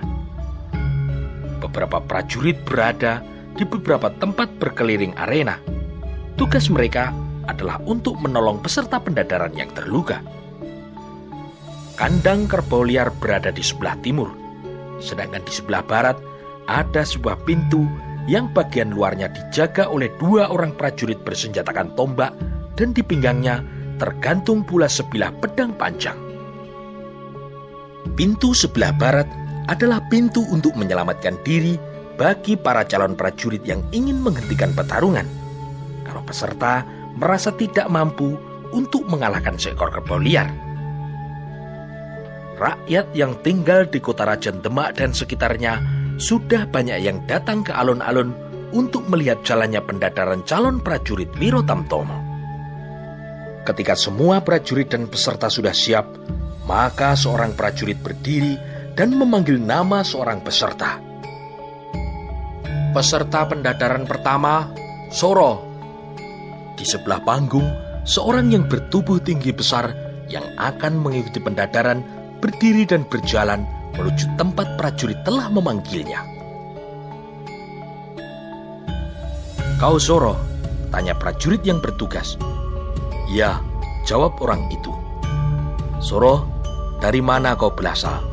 Beberapa 1.58 1.98
prajurit 2.04 2.62
berada 2.62 3.24
di 3.56 3.64
beberapa 3.64 4.12
tempat 4.12 4.60
berkeliling 4.60 5.16
arena. 5.16 5.58
Tugas 6.36 6.68
mereka 6.68 7.10
adalah 7.48 7.80
untuk 7.88 8.20
menolong 8.20 8.60
peserta 8.60 9.00
pendadaran 9.00 9.56
yang 9.56 9.72
terluka. 9.72 10.20
Kandang 11.96 12.44
kerbau 12.44 12.84
liar 12.84 13.08
berada 13.16 13.48
di 13.48 13.64
sebelah 13.64 13.96
timur 14.04 14.46
sedangkan 15.00 15.42
di 15.44 15.52
sebelah 15.52 15.84
barat 15.84 16.16
ada 16.66 17.04
sebuah 17.04 17.44
pintu 17.46 17.84
yang 18.26 18.50
bagian 18.50 18.90
luarnya 18.90 19.30
dijaga 19.30 19.86
oleh 19.86 20.10
dua 20.18 20.50
orang 20.50 20.74
prajurit 20.74 21.20
bersenjatakan 21.22 21.94
tombak 21.94 22.34
dan 22.74 22.90
di 22.90 23.00
pinggangnya 23.04 23.62
tergantung 24.02 24.66
pula 24.66 24.90
sebilah 24.90 25.30
pedang 25.38 25.72
panjang. 25.78 26.18
Pintu 28.18 28.50
sebelah 28.56 28.90
barat 28.96 29.28
adalah 29.70 30.02
pintu 30.10 30.42
untuk 30.50 30.74
menyelamatkan 30.74 31.38
diri 31.46 31.78
bagi 32.16 32.56
para 32.56 32.88
calon 32.88 33.14
prajurit 33.14 33.62
yang 33.68 33.84
ingin 33.92 34.18
menghentikan 34.20 34.72
pertarungan. 34.72 35.28
Kalau 36.02 36.24
peserta 36.24 36.82
merasa 37.16 37.52
tidak 37.52 37.86
mampu 37.92 38.34
untuk 38.72 39.06
mengalahkan 39.06 39.56
seekor 39.60 39.92
kerbau 39.92 40.18
liar 40.20 40.66
rakyat 42.56 43.12
yang 43.12 43.36
tinggal 43.44 43.84
di 43.86 44.00
kota 44.00 44.24
Rajan 44.24 44.64
Demak 44.64 44.96
dan 44.96 45.12
sekitarnya 45.12 45.78
sudah 46.16 46.64
banyak 46.64 46.98
yang 47.04 47.20
datang 47.28 47.60
ke 47.60 47.70
alun-alun 47.76 48.32
untuk 48.72 49.04
melihat 49.12 49.44
jalannya 49.44 49.84
pendadaran 49.84 50.42
calon 50.48 50.80
prajurit 50.80 51.30
Wiro 51.36 51.60
Tamtomo. 51.62 52.24
Ketika 53.62 53.94
semua 53.94 54.40
prajurit 54.40 54.88
dan 54.88 55.06
peserta 55.06 55.52
sudah 55.52 55.76
siap, 55.76 56.06
maka 56.64 57.14
seorang 57.14 57.54
prajurit 57.54 58.00
berdiri 58.00 58.56
dan 58.96 59.12
memanggil 59.12 59.60
nama 59.60 60.00
seorang 60.00 60.40
peserta. 60.40 61.05
Peserta 62.96 63.44
pendadaran 63.44 64.08
pertama, 64.08 64.72
Soro. 65.12 65.60
Di 66.80 66.88
sebelah 66.88 67.20
panggung, 67.20 67.68
seorang 68.08 68.48
yang 68.48 68.64
bertubuh 68.64 69.20
tinggi 69.20 69.52
besar 69.52 69.92
yang 70.32 70.48
akan 70.56 71.04
mengikuti 71.04 71.36
pendadaran 71.36 72.00
berdiri 72.40 72.88
dan 72.88 73.04
berjalan 73.04 73.68
menuju 74.00 74.40
tempat 74.40 74.80
prajurit 74.80 75.20
telah 75.28 75.52
memanggilnya. 75.52 76.24
Kau 79.76 80.00
Soro? 80.00 80.40
Tanya 80.88 81.12
prajurit 81.20 81.60
yang 81.68 81.84
bertugas. 81.84 82.40
Ya, 83.28 83.60
jawab 84.08 84.40
orang 84.40 84.72
itu. 84.72 84.96
Soro, 86.00 86.48
dari 87.04 87.20
mana 87.20 87.60
kau 87.60 87.68
berasal? 87.76 88.24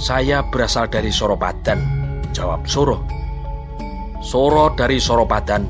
Saya 0.00 0.40
berasal 0.48 0.88
dari 0.88 1.12
Soropadan, 1.12 1.76
jawab 2.32 2.64
Soro. 2.64 3.25
Soro 4.24 4.72
dari 4.72 4.96
Soropadan, 4.96 5.68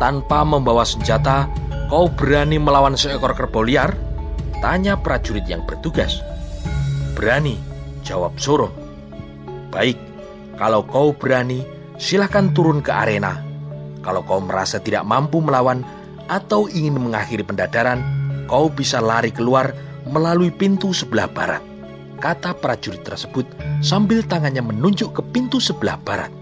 tanpa 0.00 0.42
membawa 0.42 0.82
senjata, 0.82 1.46
kau 1.92 2.08
berani 2.08 2.56
melawan 2.56 2.96
seekor 2.96 3.36
kerbau 3.36 3.64
liar? 3.64 3.92
Tanya 4.64 4.96
prajurit 4.96 5.44
yang 5.44 5.60
bertugas. 5.68 6.24
Berani, 7.12 7.60
jawab 8.00 8.36
Soro. 8.40 8.72
Baik, 9.68 10.00
kalau 10.56 10.86
kau 10.86 11.12
berani, 11.12 11.62
silahkan 12.00 12.50
turun 12.56 12.80
ke 12.80 12.90
arena. 12.90 13.42
Kalau 14.00 14.24
kau 14.24 14.40
merasa 14.40 14.80
tidak 14.80 15.04
mampu 15.04 15.40
melawan 15.40 15.84
atau 16.28 16.68
ingin 16.72 16.96
mengakhiri 16.96 17.44
pendadaran, 17.44 18.00
kau 18.48 18.68
bisa 18.68 19.00
lari 19.00 19.32
keluar 19.32 19.72
melalui 20.08 20.52
pintu 20.52 20.92
sebelah 20.92 21.28
barat. 21.28 21.60
Kata 22.20 22.56
prajurit 22.56 23.04
tersebut 23.04 23.44
sambil 23.84 24.24
tangannya 24.24 24.64
menunjuk 24.64 25.20
ke 25.20 25.22
pintu 25.32 25.60
sebelah 25.60 26.00
barat. 26.00 26.32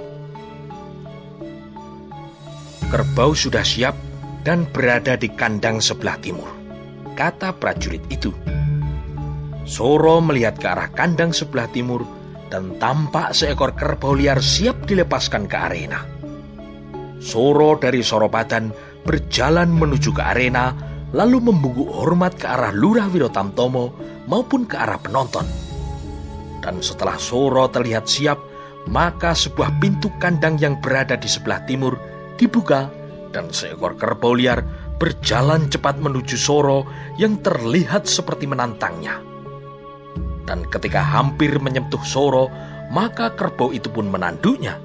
Kerbau 2.93 3.33
sudah 3.33 3.65
siap 3.65 3.97
dan 4.45 4.69
berada 4.69 5.17
di 5.17 5.33
kandang 5.33 5.81
sebelah 5.81 6.21
timur. 6.21 6.45
Kata 7.17 7.57
prajurit 7.57 8.05
itu. 8.13 8.29
Soro 9.65 10.21
melihat 10.21 10.61
ke 10.61 10.69
arah 10.69 10.93
kandang 10.93 11.33
sebelah 11.33 11.73
timur 11.73 12.05
dan 12.53 12.77
tampak 12.77 13.33
seekor 13.33 13.73
kerbau 13.73 14.13
liar 14.13 14.45
siap 14.45 14.85
dilepaskan 14.85 15.49
ke 15.49 15.57
arena. 15.57 16.05
Soro 17.17 17.81
dari 17.81 18.05
Soropadan 18.05 18.77
berjalan 19.09 19.73
menuju 19.73 20.13
ke 20.13 20.21
arena, 20.21 20.77
lalu 21.17 21.49
membungkuk 21.49 21.89
hormat 21.89 22.37
ke 22.37 22.45
arah 22.45 22.77
Lurah 22.77 23.09
Wirotamtomo 23.09 23.97
maupun 24.29 24.69
ke 24.69 24.77
arah 24.77 25.01
penonton. 25.01 25.49
Dan 26.61 26.85
setelah 26.85 27.17
Soro 27.17 27.73
terlihat 27.73 28.05
siap, 28.05 28.37
maka 28.85 29.33
sebuah 29.33 29.81
pintu 29.81 30.13
kandang 30.21 30.61
yang 30.61 30.77
berada 30.77 31.17
di 31.17 31.25
sebelah 31.25 31.65
timur 31.65 32.12
dibuka 32.37 32.93
dan 33.33 33.49
seekor 33.49 33.97
kerbau 33.97 34.37
liar 34.37 34.61
berjalan 35.03 35.67
cepat 35.67 35.99
menuju 35.99 36.39
Soro 36.39 36.87
yang 37.19 37.41
terlihat 37.43 38.07
seperti 38.07 38.47
menantangnya. 38.47 39.19
Dan 40.47 40.63
ketika 40.71 41.03
hampir 41.03 41.59
menyentuh 41.59 42.03
Soro, 42.07 42.47
maka 42.95 43.35
kerbau 43.35 43.75
itu 43.75 43.91
pun 43.91 44.07
menanduknya. 44.07 44.79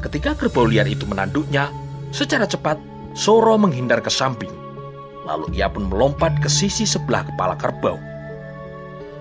Ketika 0.00 0.32
kerbau 0.38 0.64
liar 0.64 0.88
itu 0.88 1.04
menanduknya, 1.04 1.68
secara 2.14 2.48
cepat 2.48 2.80
Soro 3.12 3.60
menghindar 3.60 4.00
ke 4.00 4.08
samping. 4.08 4.52
Lalu 5.28 5.56
ia 5.56 5.68
pun 5.68 5.88
melompat 5.88 6.40
ke 6.40 6.48
sisi 6.48 6.84
sebelah 6.88 7.28
kepala 7.28 7.56
kerbau. 7.60 7.96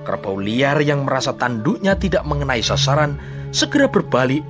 Kerbau 0.03 0.35
liar 0.35 0.83
yang 0.83 1.07
merasa 1.07 1.31
tanduknya 1.35 1.95
tidak 1.95 2.27
mengenai 2.27 2.59
sasaran 2.59 3.15
segera 3.55 3.87
berbalik 3.87 4.43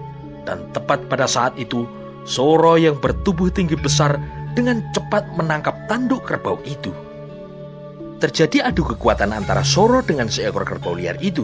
dan 0.45 0.65
tepat 0.73 1.05
pada 1.09 1.29
saat 1.29 1.53
itu 1.61 1.85
Soro 2.23 2.79
yang 2.79 2.95
bertubuh 3.03 3.51
tinggi 3.51 3.75
besar 3.75 4.15
dengan 4.55 4.79
cepat 4.95 5.27
menangkap 5.35 5.75
tanduk 5.91 6.23
kerbau 6.23 6.55
itu. 6.63 6.95
Terjadi 8.23 8.71
adu 8.71 8.87
kekuatan 8.87 9.35
antara 9.35 9.59
Soro 9.67 9.99
dengan 9.99 10.31
seekor 10.31 10.63
kerbau 10.63 10.95
liar 10.95 11.19
itu. 11.19 11.43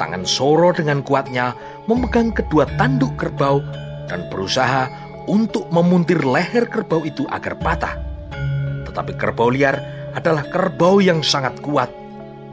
Tangan 0.00 0.24
Soro 0.24 0.72
dengan 0.72 1.04
kuatnya 1.04 1.52
memegang 1.84 2.32
kedua 2.32 2.64
tanduk 2.80 3.12
kerbau 3.20 3.60
dan 4.08 4.24
berusaha 4.32 4.88
untuk 5.28 5.68
memuntir 5.68 6.24
leher 6.24 6.64
kerbau 6.64 7.04
itu 7.04 7.28
agar 7.28 7.52
patah. 7.60 8.00
Tetapi 8.88 9.12
kerbau 9.20 9.52
liar 9.52 9.76
adalah 10.16 10.48
kerbau 10.48 11.04
yang 11.04 11.20
sangat 11.20 11.60
kuat 11.60 11.92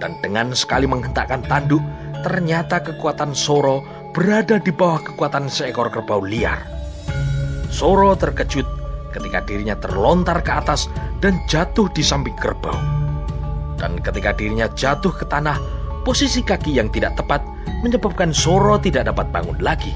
dan 0.01 0.17
dengan 0.19 0.51
sekali 0.51 0.89
menghentakkan 0.89 1.45
tanduk, 1.47 1.79
ternyata 2.25 2.81
kekuatan 2.81 3.31
Soro 3.31 3.85
berada 4.11 4.59
di 4.59 4.73
bawah 4.73 4.99
kekuatan 4.99 5.47
seekor 5.47 5.87
kerbau 5.93 6.19
liar. 6.19 6.80
Soro 7.71 8.13
terkejut 8.13 8.67
ketika 9.15 9.39
dirinya 9.47 9.79
terlontar 9.79 10.43
ke 10.43 10.51
atas 10.51 10.91
dan 11.23 11.39
jatuh 11.47 11.87
di 11.95 12.03
samping 12.03 12.35
kerbau. 12.35 12.75
Dan 13.79 13.97
ketika 14.03 14.35
dirinya 14.35 14.69
jatuh 14.77 15.09
ke 15.09 15.25
tanah, 15.25 15.57
posisi 16.05 16.43
kaki 16.45 16.75
yang 16.77 16.91
tidak 16.93 17.17
tepat 17.17 17.41
menyebabkan 17.81 18.29
Soro 18.35 18.77
tidak 18.77 19.09
dapat 19.09 19.31
bangun 19.33 19.57
lagi. 19.63 19.95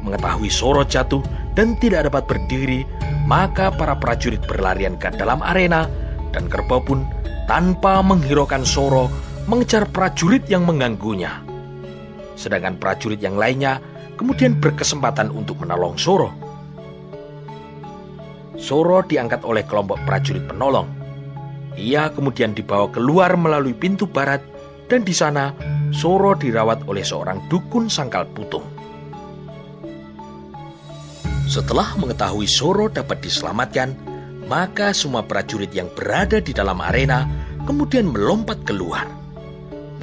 Mengetahui 0.00 0.48
Soro 0.48 0.86
jatuh 0.86 1.20
dan 1.52 1.76
tidak 1.76 2.08
dapat 2.08 2.24
berdiri, 2.24 2.88
maka 3.28 3.68
para 3.68 3.92
prajurit 3.98 4.40
berlarian 4.48 4.96
ke 4.96 5.12
dalam 5.12 5.44
arena 5.44 5.84
dan 6.32 6.48
kerbau 6.48 6.80
pun 6.80 7.04
tanpa 7.44 8.00
menghiraukan 8.00 8.64
Soro 8.64 9.12
mengejar 9.44 9.84
prajurit 9.90 10.46
yang 10.48 10.64
mengganggunya. 10.64 11.42
Sedangkan 12.38 12.80
prajurit 12.80 13.20
yang 13.20 13.36
lainnya 13.36 13.82
kemudian 14.16 14.56
berkesempatan 14.56 15.28
untuk 15.28 15.60
menolong 15.60 16.00
Soro. 16.00 16.49
Soro 18.60 19.00
diangkat 19.00 19.40
oleh 19.48 19.64
kelompok 19.64 19.96
prajurit 20.04 20.44
penolong. 20.44 20.84
Ia 21.80 22.12
kemudian 22.12 22.52
dibawa 22.52 22.92
keluar 22.92 23.32
melalui 23.40 23.72
pintu 23.72 24.04
barat 24.04 24.44
dan 24.84 25.00
di 25.00 25.16
sana 25.16 25.56
Soro 25.88 26.36
dirawat 26.36 26.84
oleh 26.84 27.00
seorang 27.00 27.48
dukun 27.48 27.88
sangkal 27.88 28.28
putung. 28.28 28.62
Setelah 31.48 31.96
mengetahui 31.96 32.44
Soro 32.46 32.92
dapat 32.92 33.24
diselamatkan, 33.24 33.96
maka 34.44 34.92
semua 34.92 35.24
prajurit 35.24 35.72
yang 35.72 35.88
berada 35.96 36.38
di 36.38 36.52
dalam 36.52 36.78
arena 36.84 37.24
kemudian 37.64 38.12
melompat 38.12 38.60
keluar. 38.68 39.08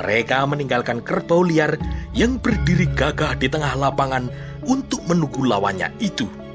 Mereka 0.01 0.43
meninggalkan 0.49 1.05
kerbau 1.05 1.45
liar 1.45 1.77
yang 2.11 2.41
berdiri 2.41 2.89
gagah 2.89 3.37
di 3.37 3.47
tengah 3.47 3.77
lapangan 3.77 4.33
untuk 4.65 5.05
menunggu 5.05 5.45
lawannya 5.45 5.93
itu. 6.01 6.46